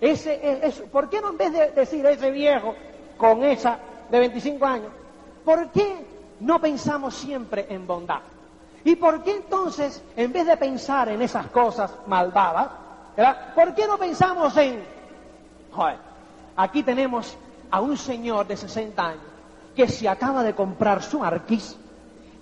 ese, 0.00 0.66
es, 0.66 0.80
¿por 0.80 1.08
qué 1.08 1.20
no 1.20 1.30
en 1.30 1.36
vez 1.36 1.52
de 1.52 1.70
decir 1.70 2.04
ese 2.06 2.30
viejo 2.30 2.74
con 3.16 3.44
esa 3.44 3.78
de 4.10 4.18
25 4.18 4.66
años, 4.66 4.90
¿por 5.44 5.70
qué 5.70 6.04
no 6.40 6.60
pensamos 6.60 7.14
siempre 7.14 7.66
en 7.68 7.86
bondad? 7.86 8.20
¿Y 8.84 8.96
por 8.96 9.22
qué 9.22 9.36
entonces, 9.36 10.02
en 10.16 10.32
vez 10.32 10.46
de 10.46 10.56
pensar 10.56 11.08
en 11.08 11.22
esas 11.22 11.46
cosas 11.46 11.90
malvadas, 12.06 12.68
¿verdad? 13.16 13.54
¿por 13.54 13.74
qué 13.74 13.86
no 13.86 13.96
pensamos 13.96 14.56
en, 14.56 14.84
joder, 15.72 15.96
aquí 16.56 16.82
tenemos 16.82 17.36
a 17.70 17.80
un 17.80 17.96
señor 17.96 18.46
de 18.46 18.56
60 18.56 19.02
años 19.02 19.22
que 19.74 19.88
se 19.88 20.08
acaba 20.08 20.42
de 20.42 20.54
comprar 20.54 21.02
su 21.02 21.18
marquís 21.18 21.76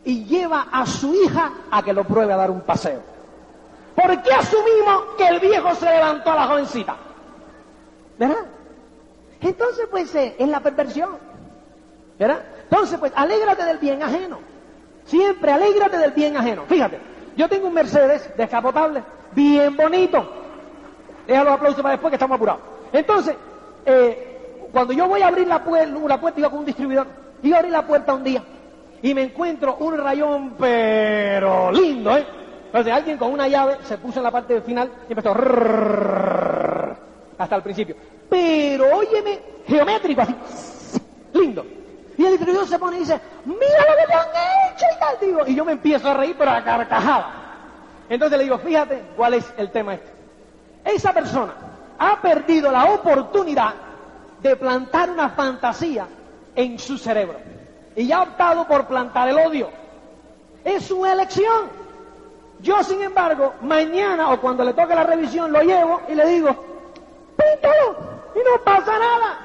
y 0.04 0.24
lleva 0.24 0.66
a 0.72 0.84
su 0.84 1.14
hija 1.14 1.52
a 1.70 1.82
que 1.82 1.92
lo 1.92 2.04
pruebe 2.04 2.32
a 2.32 2.36
dar 2.36 2.50
un 2.50 2.62
paseo? 2.62 3.00
¿Por 3.94 4.22
qué 4.22 4.32
asumimos 4.32 5.14
que 5.16 5.28
el 5.28 5.40
viejo 5.40 5.74
se 5.74 5.86
levantó 5.86 6.32
a 6.32 6.36
la 6.36 6.46
jovencita? 6.46 6.96
¿Verdad? 8.18 8.46
Entonces, 9.42 9.86
pues, 9.90 10.14
eh, 10.14 10.36
es 10.38 10.48
la 10.48 10.60
perversión. 10.60 11.10
¿Verdad? 12.18 12.42
Entonces, 12.62 12.98
pues, 12.98 13.12
alégrate 13.14 13.64
del 13.64 13.78
bien 13.78 14.02
ajeno. 14.02 14.38
Siempre 15.04 15.50
alégrate 15.50 15.98
del 15.98 16.12
bien 16.12 16.36
ajeno. 16.36 16.64
Fíjate, 16.68 16.98
yo 17.36 17.48
tengo 17.48 17.66
un 17.66 17.74
Mercedes 17.74 18.30
descapotable, 18.36 19.02
bien 19.32 19.76
bonito. 19.76 20.30
Deja 21.26 21.44
los 21.44 21.54
aplausos 21.54 21.82
para 21.82 21.92
después 21.92 22.10
que 22.10 22.16
estamos 22.16 22.36
apurados. 22.36 22.62
Entonces, 22.92 23.34
eh, 23.84 24.68
cuando 24.72 24.92
yo 24.92 25.08
voy 25.08 25.22
a 25.22 25.28
abrir 25.28 25.46
la, 25.46 25.62
puerta, 25.64 25.98
la 26.06 26.20
puerta, 26.20 26.40
iba 26.40 26.50
con 26.50 26.60
un 26.60 26.64
distribuidor, 26.64 27.06
iba 27.42 27.56
a 27.56 27.58
abrir 27.58 27.72
la 27.72 27.86
puerta 27.86 28.14
un 28.14 28.24
día 28.24 28.42
y 29.02 29.14
me 29.14 29.24
encuentro 29.24 29.76
un 29.80 29.98
rayón, 29.98 30.54
pero 30.58 31.72
lindo, 31.72 32.16
¿eh? 32.16 32.24
Entonces 32.66 32.92
alguien 32.92 33.18
con 33.18 33.32
una 33.32 33.48
llave 33.48 33.78
se 33.82 33.98
puso 33.98 34.20
en 34.20 34.24
la 34.24 34.30
parte 34.30 34.60
final 34.62 34.90
y 35.08 35.12
empezó 35.12 35.34
hasta 37.36 37.56
el 37.56 37.62
principio. 37.62 37.96
Pero 38.32 38.96
óyeme, 38.96 39.40
geométrico 39.66 40.22
así, 40.22 40.34
lindo. 41.34 41.66
Y 42.16 42.24
el 42.24 42.30
distribuidor 42.30 42.66
se 42.66 42.78
pone 42.78 42.96
y 42.96 43.00
dice, 43.00 43.20
mira 43.44 43.58
lo 43.60 43.96
que 43.98 44.06
te 44.06 44.14
han 44.14 44.72
hecho 44.72 44.86
y 44.90 44.98
tal, 44.98 45.16
digo. 45.20 45.46
Y 45.46 45.54
yo 45.54 45.66
me 45.66 45.72
empiezo 45.72 46.08
a 46.08 46.14
reír, 46.14 46.34
pero 46.38 46.50
a 46.50 46.64
carcajada. 46.64 47.30
Entonces 48.08 48.38
le 48.38 48.44
digo, 48.44 48.56
fíjate 48.56 49.02
cuál 49.18 49.34
es 49.34 49.52
el 49.58 49.70
tema 49.70 49.94
este. 49.94 50.10
Esa 50.82 51.12
persona 51.12 51.52
ha 51.98 52.22
perdido 52.22 52.72
la 52.72 52.86
oportunidad 52.86 53.74
de 54.40 54.56
plantar 54.56 55.10
una 55.10 55.28
fantasía 55.28 56.06
en 56.56 56.78
su 56.78 56.96
cerebro. 56.96 57.36
Y 57.94 58.06
ya 58.06 58.16
ha 58.16 58.22
optado 58.22 58.66
por 58.66 58.86
plantar 58.86 59.28
el 59.28 59.36
odio. 59.36 59.68
Es 60.64 60.86
su 60.86 61.04
elección. 61.04 61.68
Yo, 62.60 62.82
sin 62.82 63.02
embargo, 63.02 63.52
mañana 63.60 64.30
o 64.30 64.40
cuando 64.40 64.64
le 64.64 64.72
toque 64.72 64.94
la 64.94 65.04
revisión, 65.04 65.52
lo 65.52 65.60
llevo 65.60 66.00
y 66.08 66.14
le 66.14 66.26
digo, 66.28 66.48
píntalo 67.36 67.91
y 68.34 68.38
no 68.38 68.62
pasa 68.64 68.98
nada. 68.98 69.38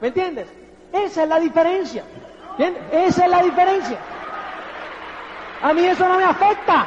¿Me 0.00 0.08
entiendes? 0.08 0.48
Esa 0.92 1.22
es 1.22 1.28
la 1.28 1.38
diferencia. 1.38 2.04
¿Entiendes? 2.58 2.82
Esa 2.92 3.24
es 3.24 3.30
la 3.30 3.42
diferencia. 3.42 3.98
A 5.62 5.72
mí 5.72 5.84
eso 5.84 6.08
no 6.08 6.16
me 6.16 6.24
afecta. 6.24 6.86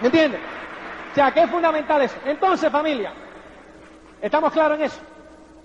¿Me 0.00 0.06
entiendes? 0.06 0.40
O 1.12 1.14
sea, 1.14 1.30
que 1.30 1.42
es 1.42 1.50
fundamental 1.50 2.02
eso. 2.02 2.16
Entonces, 2.24 2.70
familia, 2.70 3.12
¿estamos 4.20 4.52
claros 4.52 4.78
en 4.78 4.84
eso? 4.84 4.98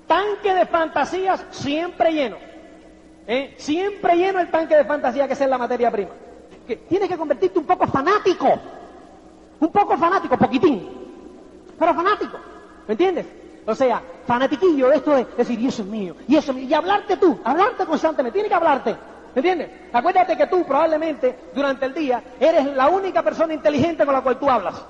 Tanque 0.07 0.53
de 0.53 0.65
fantasías 0.65 1.45
siempre 1.49 2.13
lleno. 2.13 2.37
¿Eh? 3.27 3.55
Siempre 3.57 4.15
lleno 4.15 4.39
el 4.39 4.49
tanque 4.49 4.75
de 4.75 4.85
fantasía 4.85 5.27
que 5.27 5.33
es 5.33 5.41
la 5.41 5.57
materia 5.57 5.91
prima. 5.91 6.11
Que 6.67 6.75
tienes 6.77 7.09
que 7.09 7.17
convertirte 7.17 7.59
un 7.59 7.65
poco 7.65 7.87
fanático. 7.87 8.47
Un 9.59 9.71
poco 9.71 9.97
fanático, 9.97 10.37
poquitín. 10.37 10.89
Pero 11.77 11.93
fanático. 11.93 12.37
¿Me 12.87 12.93
entiendes? 12.93 13.25
O 13.65 13.75
sea, 13.75 14.01
fanatiquillo 14.25 14.91
esto 14.91 15.15
es 15.15 15.37
decir, 15.37 15.59
y 15.59 15.67
eso 15.67 15.83
es 15.83 15.87
mío, 15.87 16.15
y 16.27 16.35
eso 16.35 16.51
es 16.51 16.57
mío. 16.57 16.67
Y 16.69 16.73
hablarte 16.73 17.17
tú, 17.17 17.39
hablarte 17.43 17.85
constantemente, 17.85 18.33
tiene 18.33 18.49
que 18.49 18.55
hablarte. 18.55 18.91
¿Me 19.33 19.39
entiendes? 19.39 19.69
Acuérdate 19.93 20.35
que 20.35 20.47
tú 20.47 20.65
probablemente 20.65 21.35
durante 21.53 21.85
el 21.85 21.93
día 21.93 22.21
eres 22.39 22.65
la 22.75 22.89
única 22.89 23.23
persona 23.23 23.53
inteligente 23.53 24.05
con 24.05 24.13
la 24.13 24.21
cual 24.21 24.37
tú 24.37 24.49
hablas. 24.49 24.83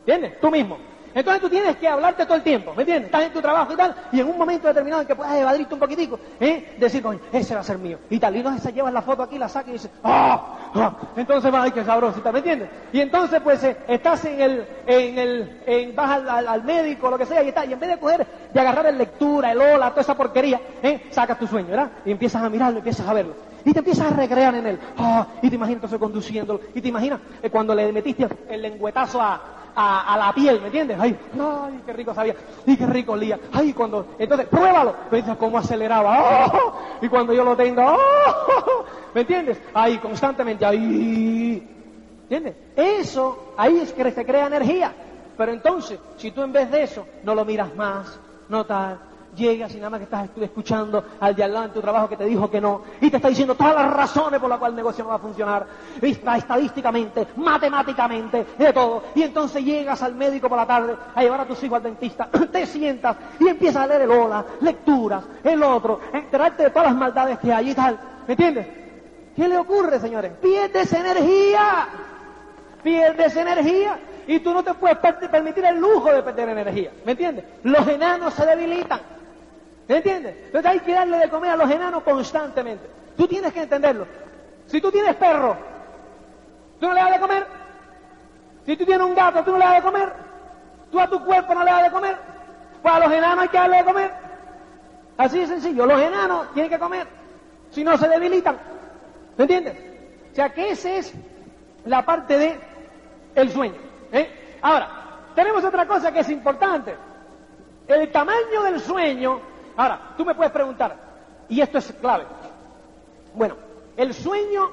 ¿Entiendes? 0.00 0.40
Tú 0.40 0.50
mismo. 0.50 0.78
Entonces 1.18 1.42
tú 1.42 1.50
tienes 1.50 1.74
que 1.78 1.88
hablarte 1.88 2.24
todo 2.24 2.36
el 2.36 2.44
tiempo, 2.44 2.72
¿me 2.76 2.82
entiendes? 2.82 3.06
Estás 3.06 3.24
en 3.24 3.32
tu 3.32 3.42
trabajo 3.42 3.72
y 3.72 3.76
tal, 3.76 3.92
y 4.12 4.20
en 4.20 4.28
un 4.28 4.38
momento 4.38 4.68
determinado 4.68 5.02
en 5.02 5.08
que 5.08 5.16
puedas 5.16 5.34
evadirte 5.34 5.74
un 5.74 5.80
poquitico, 5.80 6.20
¿eh? 6.38 6.76
decir, 6.78 7.02
coño, 7.02 7.18
ese 7.32 7.56
va 7.56 7.60
a 7.60 7.64
ser 7.64 7.76
mío, 7.76 7.98
y 8.08 8.20
tal, 8.20 8.36
y 8.36 8.42
no 8.44 8.56
se 8.56 8.72
llevas 8.72 8.92
la 8.92 9.02
foto 9.02 9.24
aquí, 9.24 9.36
la 9.36 9.48
sacas 9.48 9.70
y 9.70 9.72
dices, 9.72 9.90
¡ah! 10.04 10.70
¡ah! 10.76 10.92
Entonces 11.16 11.52
va, 11.52 11.64
ay, 11.64 11.72
qué 11.72 11.84
sabroso, 11.84 12.22
¿me 12.32 12.38
entiendes? 12.38 12.68
Y 12.92 13.00
entonces, 13.00 13.40
pues, 13.42 13.64
eh, 13.64 13.76
estás 13.88 14.24
en 14.26 14.40
el, 14.40 14.64
en 14.86 15.18
el, 15.18 15.60
en, 15.66 15.96
vas 15.96 16.22
al, 16.24 16.62
médico, 16.62 17.10
lo 17.10 17.18
que 17.18 17.26
sea, 17.26 17.42
y 17.42 17.48
está, 17.48 17.66
y 17.66 17.72
en 17.72 17.80
vez 17.80 17.90
de 17.90 17.98
coger, 17.98 18.24
de 18.54 18.60
agarrar 18.60 18.86
el 18.86 18.96
lectura, 18.96 19.50
el 19.50 19.60
hola, 19.60 19.90
toda 19.90 20.02
esa 20.02 20.16
porquería, 20.16 20.60
¿eh? 20.84 21.08
sacas 21.10 21.36
tu 21.36 21.48
sueño, 21.48 21.70
¿verdad? 21.70 21.90
Y 22.04 22.12
empiezas 22.12 22.44
a 22.44 22.48
mirarlo, 22.48 22.78
empiezas 22.78 23.08
a 23.08 23.12
verlo. 23.12 23.34
Y 23.64 23.72
te 23.72 23.80
empiezas 23.80 24.12
a 24.12 24.14
recrear 24.14 24.54
en 24.54 24.66
él. 24.68 24.78
¡ah! 24.96 25.26
y 25.42 25.50
te 25.50 25.56
imaginas 25.56 25.78
entonces 25.78 25.98
conduciéndolo. 25.98 26.60
Y 26.76 26.80
te 26.80 26.88
imaginas 26.88 27.18
eh, 27.42 27.50
cuando 27.50 27.74
le 27.74 27.92
metiste 27.92 28.28
el 28.48 28.62
lengüetazo 28.62 29.20
a, 29.20 29.57
a, 29.80 30.16
la 30.18 30.32
piel, 30.32 30.60
¿me 30.60 30.66
entiendes? 30.66 30.98
Ay, 31.00 31.16
ay, 31.40 31.80
qué 31.86 31.92
rico 31.92 32.12
sabía, 32.12 32.34
y 32.66 32.76
qué 32.76 32.86
rico 32.86 33.12
olía. 33.12 33.38
Ay, 33.52 33.72
cuando, 33.72 34.06
entonces, 34.18 34.48
pruébalo. 34.48 34.94
¿Me 35.10 35.36
cómo 35.36 35.58
aceleraba? 35.58 36.52
Y 37.00 37.08
cuando 37.08 37.32
yo 37.32 37.44
lo 37.44 37.56
tengo. 37.56 37.96
¿me 39.14 39.20
entiendes? 39.20 39.60
Ahí, 39.72 39.98
constantemente, 39.98 40.66
ahí. 40.66 41.66
¿Entiendes? 42.22 42.56
Eso, 42.74 43.54
ahí 43.56 43.78
es 43.78 43.92
que 43.92 44.10
se 44.10 44.26
crea 44.26 44.48
energía. 44.48 44.92
Pero 45.36 45.52
entonces, 45.52 46.00
si 46.16 46.32
tú 46.32 46.42
en 46.42 46.52
vez 46.52 46.70
de 46.70 46.82
eso 46.82 47.06
no 47.22 47.34
lo 47.36 47.44
miras 47.44 47.74
más, 47.76 48.18
no 48.48 48.66
tal, 48.66 48.98
llegas 49.36 49.74
y 49.74 49.76
nada 49.78 49.90
más 49.90 49.98
que 49.98 50.04
estás 50.04 50.28
escuchando 50.40 51.04
al 51.20 51.34
de 51.34 51.44
al 51.44 51.72
tu 51.72 51.80
trabajo 51.80 52.08
que 52.08 52.16
te 52.16 52.24
dijo 52.24 52.50
que 52.50 52.60
no 52.60 52.82
y 53.00 53.10
te 53.10 53.16
está 53.16 53.28
diciendo 53.28 53.54
todas 53.54 53.74
las 53.74 53.92
razones 53.92 54.40
por 54.40 54.48
las 54.48 54.58
cuales 54.58 54.72
el 54.72 54.76
negocio 54.76 55.04
no 55.04 55.10
va 55.10 55.16
a 55.16 55.20
funcionar, 55.20 55.66
estadísticamente, 56.00 57.28
matemáticamente, 57.36 58.46
de 58.58 58.72
todo. 58.72 59.02
Y 59.14 59.22
entonces 59.22 59.64
llegas 59.64 60.02
al 60.02 60.14
médico 60.14 60.48
por 60.48 60.58
la 60.58 60.66
tarde 60.66 60.96
a 61.14 61.22
llevar 61.22 61.40
a 61.40 61.46
tus 61.46 61.62
hijos 61.62 61.76
al 61.76 61.82
dentista, 61.82 62.28
te 62.52 62.66
sientas 62.66 63.16
y 63.38 63.48
empiezas 63.48 63.84
a 63.84 63.86
leer 63.86 64.02
el 64.02 64.10
hola, 64.10 64.44
lecturas, 64.60 65.24
el 65.44 65.62
otro, 65.62 66.00
enterarte 66.12 66.64
de 66.64 66.70
todas 66.70 66.88
las 66.88 66.96
maldades 66.96 67.38
que 67.38 67.52
hay 67.52 67.70
y 67.70 67.74
tal. 67.74 67.98
¿Me 68.26 68.34
entiendes? 68.34 68.66
¿Qué 69.38 69.48
le 69.48 69.56
ocurre, 69.56 70.00
señores? 70.00 70.32
Pierdes 70.42 70.92
energía. 70.92 71.88
Pierdes 72.82 73.36
energía. 73.36 73.98
Y 74.26 74.40
tú 74.40 74.52
no 74.52 74.62
te 74.62 74.74
puedes 74.74 74.98
permitir 74.98 75.64
el 75.64 75.78
lujo 75.78 76.12
de 76.12 76.22
perder 76.22 76.48
energía. 76.48 76.90
¿Me 77.04 77.12
entiendes? 77.12 77.44
Los 77.62 77.86
enanos 77.86 78.34
se 78.34 78.44
debilitan. 78.44 79.00
¿Me 79.88 79.96
entiendes? 79.96 80.36
Entonces 80.44 80.70
hay 80.70 80.80
que 80.80 80.92
darle 80.92 81.18
de 81.18 81.30
comer 81.30 81.52
a 81.52 81.56
los 81.56 81.70
enanos 81.70 82.02
constantemente. 82.02 82.86
Tú 83.16 83.26
tienes 83.26 83.52
que 83.52 83.62
entenderlo. 83.62 84.06
Si 84.66 84.80
tú 84.82 84.92
tienes 84.92 85.16
perro, 85.16 85.56
¿tú 86.78 86.86
no 86.86 86.92
le 86.92 87.00
das 87.00 87.12
de 87.12 87.20
comer? 87.20 87.46
Si 88.66 88.76
tú 88.76 88.84
tienes 88.84 89.06
un 89.06 89.14
gato, 89.14 89.42
¿tú 89.42 89.52
no 89.52 89.58
le 89.58 89.64
das 89.64 89.76
de 89.76 89.82
comer? 89.82 90.12
¿Tú 90.92 91.00
a 91.00 91.08
tu 91.08 91.24
cuerpo 91.24 91.54
no 91.54 91.64
le 91.64 91.70
das 91.70 91.82
de 91.84 91.90
comer? 91.90 92.16
Pues 92.82 92.94
a 92.94 93.00
los 93.00 93.12
enanos 93.12 93.42
hay 93.42 93.48
que 93.48 93.56
darle 93.56 93.76
de 93.78 93.84
comer. 93.84 94.12
Así 95.16 95.38
de 95.40 95.46
sencillo. 95.46 95.86
Los 95.86 96.00
enanos 96.00 96.52
tienen 96.52 96.70
que 96.70 96.78
comer. 96.78 97.06
Si 97.70 97.82
no, 97.82 97.96
se 97.96 98.08
debilitan. 98.08 98.58
¿Me 99.38 99.44
entiendes? 99.44 99.74
O 100.32 100.34
sea 100.34 100.50
que 100.50 100.70
esa 100.70 100.90
es 100.90 101.14
la 101.86 102.04
parte 102.04 102.36
de 102.36 103.48
sueño. 103.48 103.76
¿eh? 104.12 104.58
Ahora, 104.60 104.90
tenemos 105.34 105.64
otra 105.64 105.86
cosa 105.86 106.12
que 106.12 106.20
es 106.20 106.28
importante. 106.28 106.94
El 107.86 108.12
tamaño 108.12 108.62
del 108.64 108.80
sueño 108.80 109.40
Ahora, 109.78 110.00
tú 110.16 110.24
me 110.24 110.34
puedes 110.34 110.52
preguntar, 110.52 110.96
y 111.48 111.60
esto 111.60 111.78
es 111.78 111.92
clave. 112.00 112.24
Bueno, 113.32 113.54
el 113.96 114.12
sueño 114.12 114.68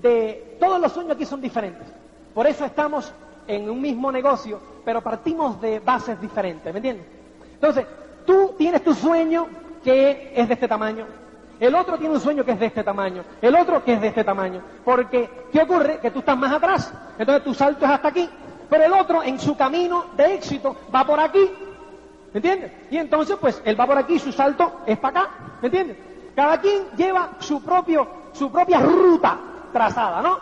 de 0.00 0.56
todos 0.58 0.80
los 0.80 0.90
sueños 0.92 1.14
aquí 1.14 1.26
son 1.26 1.42
diferentes. 1.42 1.86
Por 2.32 2.46
eso 2.46 2.64
estamos 2.64 3.12
en 3.46 3.68
un 3.68 3.82
mismo 3.82 4.10
negocio, 4.10 4.58
pero 4.82 5.02
partimos 5.02 5.60
de 5.60 5.80
bases 5.80 6.18
diferentes, 6.22 6.72
¿me 6.72 6.78
entiendes? 6.78 7.06
Entonces, 7.52 7.84
tú 8.24 8.54
tienes 8.56 8.82
tu 8.82 8.94
sueño 8.94 9.46
que 9.84 10.32
es 10.34 10.48
de 10.48 10.54
este 10.54 10.68
tamaño, 10.68 11.04
el 11.60 11.74
otro 11.74 11.98
tiene 11.98 12.14
un 12.14 12.20
sueño 12.20 12.46
que 12.46 12.52
es 12.52 12.60
de 12.60 12.66
este 12.66 12.82
tamaño, 12.82 13.24
el 13.42 13.54
otro 13.56 13.84
que 13.84 13.92
es 13.92 14.00
de 14.00 14.08
este 14.08 14.24
tamaño. 14.24 14.62
Porque, 14.86 15.28
¿qué 15.52 15.60
ocurre? 15.60 15.98
Que 15.98 16.10
tú 16.10 16.20
estás 16.20 16.38
más 16.38 16.52
atrás, 16.52 16.94
entonces 17.18 17.44
tu 17.44 17.52
salto 17.52 17.84
es 17.84 17.90
hasta 17.90 18.08
aquí, 18.08 18.26
pero 18.70 18.84
el 18.84 18.92
otro 18.94 19.22
en 19.22 19.38
su 19.38 19.54
camino 19.54 20.06
de 20.16 20.36
éxito 20.36 20.74
va 20.94 21.04
por 21.04 21.20
aquí 21.20 21.50
¿Me 22.38 22.50
entiendes? 22.50 22.72
Y 22.92 22.96
entonces, 22.98 23.36
pues, 23.40 23.60
él 23.64 23.78
va 23.78 23.84
por 23.84 23.98
aquí, 23.98 24.16
su 24.16 24.30
salto 24.30 24.82
es 24.86 24.96
para 24.98 25.22
acá. 25.22 25.30
¿Me 25.60 25.66
entiendes? 25.66 25.96
Cada 26.36 26.60
quien 26.60 26.84
lleva 26.96 27.32
su, 27.40 27.60
propio, 27.60 28.06
su 28.32 28.52
propia 28.52 28.78
ruta 28.78 29.36
trazada, 29.72 30.22
¿no? 30.22 30.38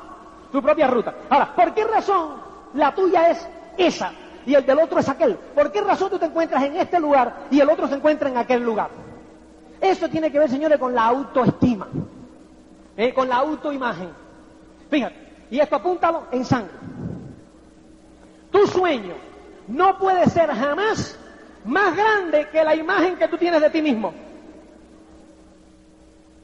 Su 0.52 0.61
propia 0.61 0.88
ruta. 0.88 1.14
Ahora, 1.30 1.54
¿por 1.56 1.72
qué 1.72 1.85
razón 1.85 2.35
la 2.74 2.94
tuya 2.94 3.30
es 3.30 3.48
esa 3.78 4.12
y 4.44 4.52
el 4.52 4.66
del 4.66 4.78
otro 4.78 4.98
es 4.98 5.09
aquel? 5.09 5.37
¿Por 5.37 5.72
qué 5.72 5.80
razón 5.80 6.11
tú 6.11 6.18
te 6.18 6.26
encuentras 6.26 6.64
en 6.64 6.76
este 6.76 7.00
lugar 7.00 7.46
y 7.50 7.61
el 7.61 7.70
otro 7.70 7.88
se 7.88 7.94
encuentra 7.94 8.28
en 8.28 8.37
aquel 8.37 8.62
lugar? 8.62 8.90
Eso 9.80 10.06
tiene 10.11 10.30
que 10.30 10.38
ver, 10.38 10.50
señores, 10.50 10.78
con 10.78 10.94
la 10.94 11.06
autoestima, 11.06 11.88
¿eh? 12.94 13.14
con 13.14 13.26
la 13.26 13.37
autoimagen. 13.37 14.11
Fíjate, 14.90 15.46
y 15.50 15.61
esto 15.61 15.76
apúntalo 15.76 16.24
en 16.30 16.44
sangre. 16.44 16.74
Tu 18.50 18.66
sueño 18.66 19.14
no 19.68 19.98
puede 19.98 20.26
ser 20.26 20.50
jamás 20.50 21.18
más 21.66 21.96
grande 21.96 22.48
que 22.50 22.64
la 22.64 22.74
imagen 22.74 23.16
que 23.16 23.29
tú 23.29 23.37
tienes 23.37 23.61
de 23.61 23.70
ti 23.70 23.83
mismo. 23.83 24.12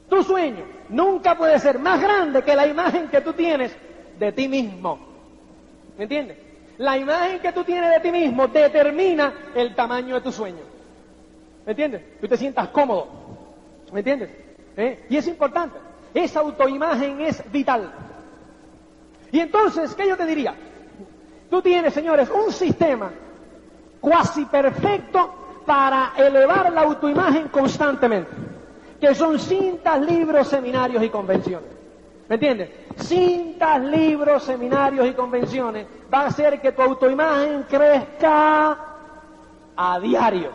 Tu 0.09 0.23
sueño 0.23 0.63
nunca 0.89 1.35
puede 1.37 1.57
ser 1.59 1.79
más 1.79 2.01
grande 2.01 2.43
que 2.43 2.55
la 2.55 2.67
imagen 2.67 3.07
que 3.07 3.21
tú 3.21 3.33
tienes 3.33 3.75
de 4.19 4.31
ti 4.31 4.47
mismo. 4.47 4.99
¿Me 5.97 6.03
entiendes? 6.03 6.37
La 6.77 6.97
imagen 6.97 7.39
que 7.39 7.51
tú 7.51 7.63
tienes 7.63 7.91
de 7.91 7.99
ti 7.99 8.11
mismo 8.11 8.47
determina 8.47 9.33
el 9.55 9.73
tamaño 9.75 10.15
de 10.15 10.21
tu 10.21 10.31
sueño. 10.31 10.61
¿Me 11.65 11.71
entiendes? 11.71 12.19
Tú 12.19 12.27
te 12.27 12.37
sientas 12.37 12.67
cómodo. 12.69 13.07
¿Me 13.91 13.99
entiendes? 13.99 14.29
¿Eh? 14.75 15.05
Y 15.09 15.17
es 15.17 15.27
importante. 15.27 15.77
Esa 16.13 16.41
autoimagen 16.41 17.21
es 17.21 17.43
vital. 17.51 17.91
Y 19.31 19.39
entonces, 19.39 19.95
¿qué 19.95 20.07
yo 20.07 20.17
te 20.17 20.25
diría? 20.25 20.53
Tú 21.49 21.61
tienes, 21.61 21.93
señores, 21.93 22.29
un 22.29 22.51
sistema 22.51 23.11
cuasi 24.03 24.43
perfecto 24.47 25.33
para 25.65 26.11
elevar 26.17 26.73
la 26.73 26.81
autoimagen 26.81 27.47
constantemente, 27.47 28.31
que 28.99 29.15
son 29.15 29.39
cintas, 29.39 30.01
libros, 30.01 30.45
seminarios 30.49 31.01
y 31.01 31.09
convenciones. 31.09 31.69
¿Me 32.27 32.35
entiendes? 32.35 32.69
Cintas, 32.97 33.81
libros, 33.81 34.43
seminarios 34.43 35.07
y 35.07 35.13
convenciones 35.13 35.87
va 36.13 36.23
a 36.23 36.25
hacer 36.27 36.59
que 36.59 36.73
tu 36.73 36.81
autoimagen 36.81 37.63
crezca 37.63 38.77
a 39.77 39.99
diario. 40.01 40.51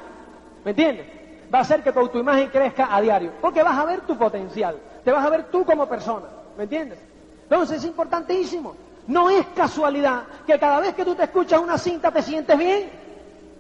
¿Me 0.63 0.73
entiendes? 0.73 1.07
Va 1.53 1.61
a 1.61 1.63
hacer 1.63 1.83
que 1.83 1.91
tu 1.91 2.01
autoimagen 2.01 2.51
crezca 2.51 2.95
a 2.95 3.01
diario. 3.01 3.33
Porque 3.41 3.63
vas 3.63 3.79
a 3.79 3.87
ver 3.87 4.03
tu 4.03 4.19
potencial. 4.19 4.77
Te 5.03 5.11
vas 5.11 5.25
a 5.25 5.31
ver 5.31 5.45
tú 5.45 5.65
como 5.65 5.89
persona. 5.89 6.27
¿Me 6.59 6.65
entiendes? 6.65 6.99
Entonces 7.45 7.79
es 7.79 7.85
importantísimo. 7.87 8.75
No 9.07 9.31
es 9.31 9.47
casualidad 9.57 10.25
que 10.47 10.59
cada 10.59 10.81
vez 10.81 10.93
que 10.93 11.07
tú 11.07 11.15
te 11.15 11.23
escuchas 11.23 11.63
una 11.63 11.79
cinta 11.79 12.11
te 12.11 12.21
sientes 12.21 12.59
bien. 12.59 13.08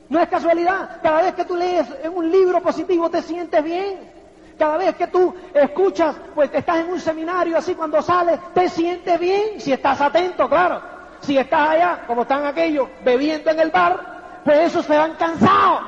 No 0.08 0.20
es 0.20 0.28
casualidad. 0.28 1.00
Cada 1.02 1.22
vez 1.22 1.34
que 1.34 1.44
tú 1.44 1.56
lees 1.56 1.86
un 2.14 2.30
libro 2.30 2.62
positivo 2.62 3.10
te 3.10 3.22
sientes 3.22 3.62
bien. 3.62 4.18
Cada 4.58 4.76
vez 4.76 4.96
que 4.96 5.06
tú 5.06 5.34
escuchas, 5.54 6.16
pues 6.34 6.50
estás 6.52 6.78
en 6.78 6.90
un 6.90 7.00
seminario 7.00 7.56
así 7.56 7.74
cuando 7.74 8.02
sales, 8.02 8.40
te 8.54 8.68
sientes 8.68 9.20
bien. 9.20 9.60
Si 9.60 9.72
estás 9.72 10.00
atento, 10.00 10.48
claro. 10.48 10.80
Si 11.20 11.36
estás 11.36 11.70
allá, 11.70 12.04
como 12.06 12.22
están 12.22 12.44
aquellos, 12.46 12.88
bebiendo 13.04 13.50
en 13.50 13.60
el 13.60 13.70
bar, 13.70 14.40
pues 14.44 14.58
esos 14.60 14.84
se 14.84 14.96
van 14.96 15.14
cansados. 15.14 15.82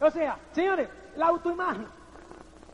O 0.00 0.10
sea, 0.10 0.36
señores, 0.52 0.88
la 1.16 1.26
autoimagen. 1.26 1.86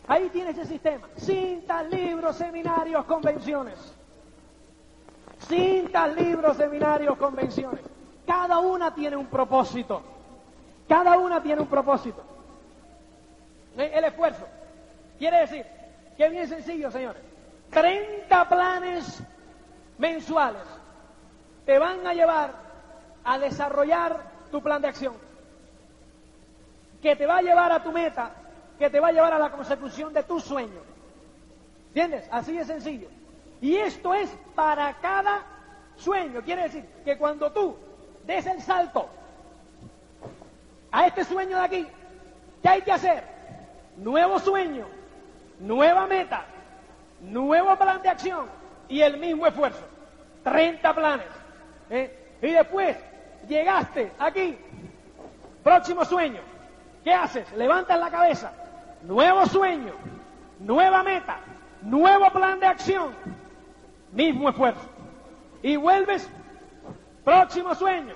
Ahí 0.08 0.28
tienes 0.30 0.56
ese 0.56 0.66
sistema. 0.68 1.08
Cintas, 1.18 1.88
libros, 1.90 2.36
seminarios, 2.36 3.04
convenciones. 3.04 3.74
Cintas, 5.48 6.14
libros, 6.14 6.56
seminarios, 6.56 7.16
convenciones. 7.16 7.80
Cada 8.26 8.58
una 8.58 8.94
tiene 8.94 9.16
un 9.16 9.26
propósito. 9.26 10.02
Cada 10.88 11.18
una 11.18 11.42
tiene 11.42 11.62
un 11.62 11.68
propósito. 11.68 12.22
El 13.76 14.04
esfuerzo. 14.04 14.46
Quiere 15.18 15.40
decir 15.40 15.66
que 16.16 16.26
es 16.26 16.30
bien 16.30 16.48
sencillo, 16.48 16.90
señores. 16.90 17.22
30 17.70 18.48
planes 18.48 19.22
mensuales 19.98 20.62
te 21.64 21.78
van 21.78 22.06
a 22.06 22.14
llevar 22.14 22.52
a 23.24 23.38
desarrollar 23.38 24.22
tu 24.50 24.62
plan 24.62 24.80
de 24.80 24.88
acción. 24.88 25.14
Que 27.02 27.16
te 27.16 27.26
va 27.26 27.38
a 27.38 27.42
llevar 27.42 27.72
a 27.72 27.82
tu 27.82 27.92
meta, 27.92 28.30
que 28.78 28.88
te 28.88 29.00
va 29.00 29.08
a 29.08 29.12
llevar 29.12 29.32
a 29.32 29.38
la 29.38 29.50
consecución 29.50 30.12
de 30.12 30.22
tu 30.22 30.40
sueño. 30.40 30.80
¿Entiendes? 31.88 32.28
Así 32.30 32.52
de 32.52 32.64
sencillo. 32.64 33.08
Y 33.60 33.76
esto 33.76 34.14
es 34.14 34.30
para 34.54 34.92
cada 34.94 35.42
sueño. 35.96 36.42
Quiere 36.42 36.64
decir 36.64 36.84
que 37.04 37.16
cuando 37.18 37.50
tú 37.52 37.76
des 38.26 38.46
el 38.46 38.60
salto 38.60 39.08
a 40.90 41.06
este 41.06 41.24
sueño 41.24 41.58
de 41.58 41.64
aquí, 41.64 41.86
¿qué 42.62 42.68
hay 42.68 42.82
que 42.82 42.92
hacer? 42.92 43.24
Nuevo 43.96 44.38
sueño, 44.38 44.86
nueva 45.60 46.06
meta, 46.06 46.44
nuevo 47.20 47.76
plan 47.76 48.02
de 48.02 48.08
acción 48.08 48.46
y 48.88 49.00
el 49.00 49.18
mismo 49.18 49.46
esfuerzo. 49.46 49.84
30 50.42 50.94
planes. 50.94 51.26
¿eh? 51.90 52.36
Y 52.42 52.52
después 52.52 52.96
llegaste 53.48 54.12
aquí, 54.18 54.58
próximo 55.62 56.04
sueño. 56.04 56.40
¿Qué 57.04 57.12
haces? 57.12 57.50
Levantas 57.52 57.98
la 57.98 58.10
cabeza. 58.10 58.52
Nuevo 59.02 59.46
sueño, 59.46 59.92
nueva 60.58 61.02
meta, 61.02 61.38
nuevo 61.82 62.30
plan 62.30 62.58
de 62.58 62.66
acción, 62.66 63.14
mismo 64.12 64.48
esfuerzo. 64.48 64.88
Y 65.62 65.76
vuelves, 65.76 66.28
próximo 67.26 67.74
sueño, 67.74 68.14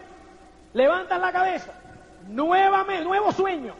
levantas 0.72 1.20
la 1.20 1.32
cabeza, 1.32 1.72
nueva 2.28 2.84
nuevo 3.02 3.32
sueño, 3.32 3.74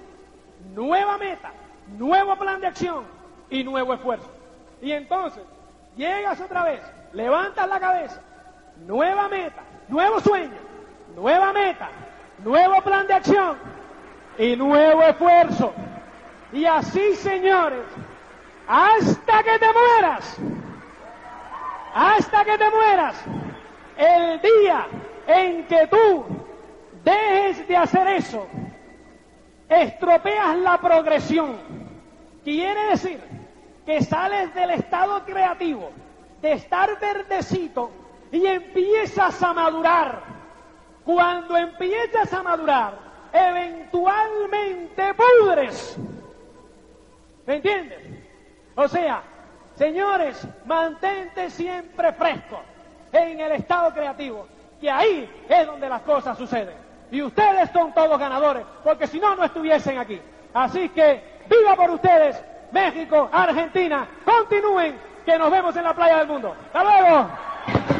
nueva 0.74 1.18
meta, 1.18 1.52
nuevo 1.86 2.36
plan 2.36 2.60
de 2.60 2.66
acción. 2.66 3.04
Y 3.48 3.62
nuevo 3.62 3.94
esfuerzo. 3.94 4.28
Y 4.82 4.92
entonces, 4.92 5.42
llegas 5.96 6.40
otra 6.40 6.64
vez, 6.64 6.80
levantas 7.12 7.68
la 7.68 7.78
cabeza, 7.78 8.20
nueva 8.86 9.28
meta, 9.28 9.62
nuevo 9.88 10.20
sueño, 10.20 10.58
nueva 11.14 11.52
meta, 11.52 11.90
nuevo 12.44 12.80
plan 12.82 13.06
de 13.06 13.14
acción. 13.14 13.56
Y 14.36 14.56
nuevo 14.56 15.02
esfuerzo. 15.02 15.72
Y 16.52 16.64
así, 16.64 17.14
señores, 17.14 17.84
hasta 18.66 19.42
que 19.44 19.58
te 19.60 19.66
mueras, 19.72 20.36
hasta 21.94 22.44
que 22.44 22.58
te 22.58 22.70
mueras, 22.70 23.16
el 23.96 24.40
día 24.40 24.86
en 25.30 25.64
que 25.66 25.86
tú 25.86 26.24
dejes 27.04 27.68
de 27.68 27.76
hacer 27.76 28.08
eso, 28.08 28.46
estropeas 29.68 30.56
la 30.56 30.78
progresión. 30.78 31.56
Quiere 32.42 32.90
decir 32.90 33.20
que 33.86 34.02
sales 34.02 34.52
del 34.54 34.70
estado 34.72 35.24
creativo, 35.24 35.90
de 36.42 36.52
estar 36.52 36.98
verdecito, 36.98 37.90
y 38.32 38.46
empiezas 38.46 39.42
a 39.42 39.52
madurar. 39.52 40.22
Cuando 41.04 41.56
empiezas 41.56 42.32
a 42.32 42.42
madurar, 42.42 42.94
eventualmente 43.32 45.14
pudres. 45.14 45.96
¿Me 47.46 47.56
entiendes? 47.56 47.98
O 48.76 48.86
sea, 48.88 49.22
señores, 49.76 50.46
mantente 50.64 51.50
siempre 51.50 52.12
fresco 52.12 52.60
en 53.12 53.40
el 53.40 53.52
estado 53.52 53.92
creativo, 53.92 54.46
que 54.80 54.90
ahí 54.90 55.28
es 55.48 55.66
donde 55.66 55.88
las 55.88 56.02
cosas 56.02 56.36
suceden. 56.38 56.74
Y 57.10 57.22
ustedes 57.22 57.70
son 57.70 57.92
todos 57.92 58.18
ganadores, 58.18 58.64
porque 58.84 59.06
si 59.06 59.18
no, 59.18 59.34
no 59.36 59.44
estuviesen 59.44 59.98
aquí. 59.98 60.20
Así 60.54 60.88
que, 60.90 61.22
viva 61.48 61.76
por 61.76 61.90
ustedes, 61.90 62.42
México, 62.72 63.28
Argentina, 63.32 64.06
continúen, 64.24 64.96
que 65.24 65.38
nos 65.38 65.50
vemos 65.50 65.76
en 65.76 65.84
la 65.84 65.94
playa 65.94 66.18
del 66.18 66.28
mundo. 66.28 66.54
¡Hasta 66.72 66.84
luego! 66.84 67.99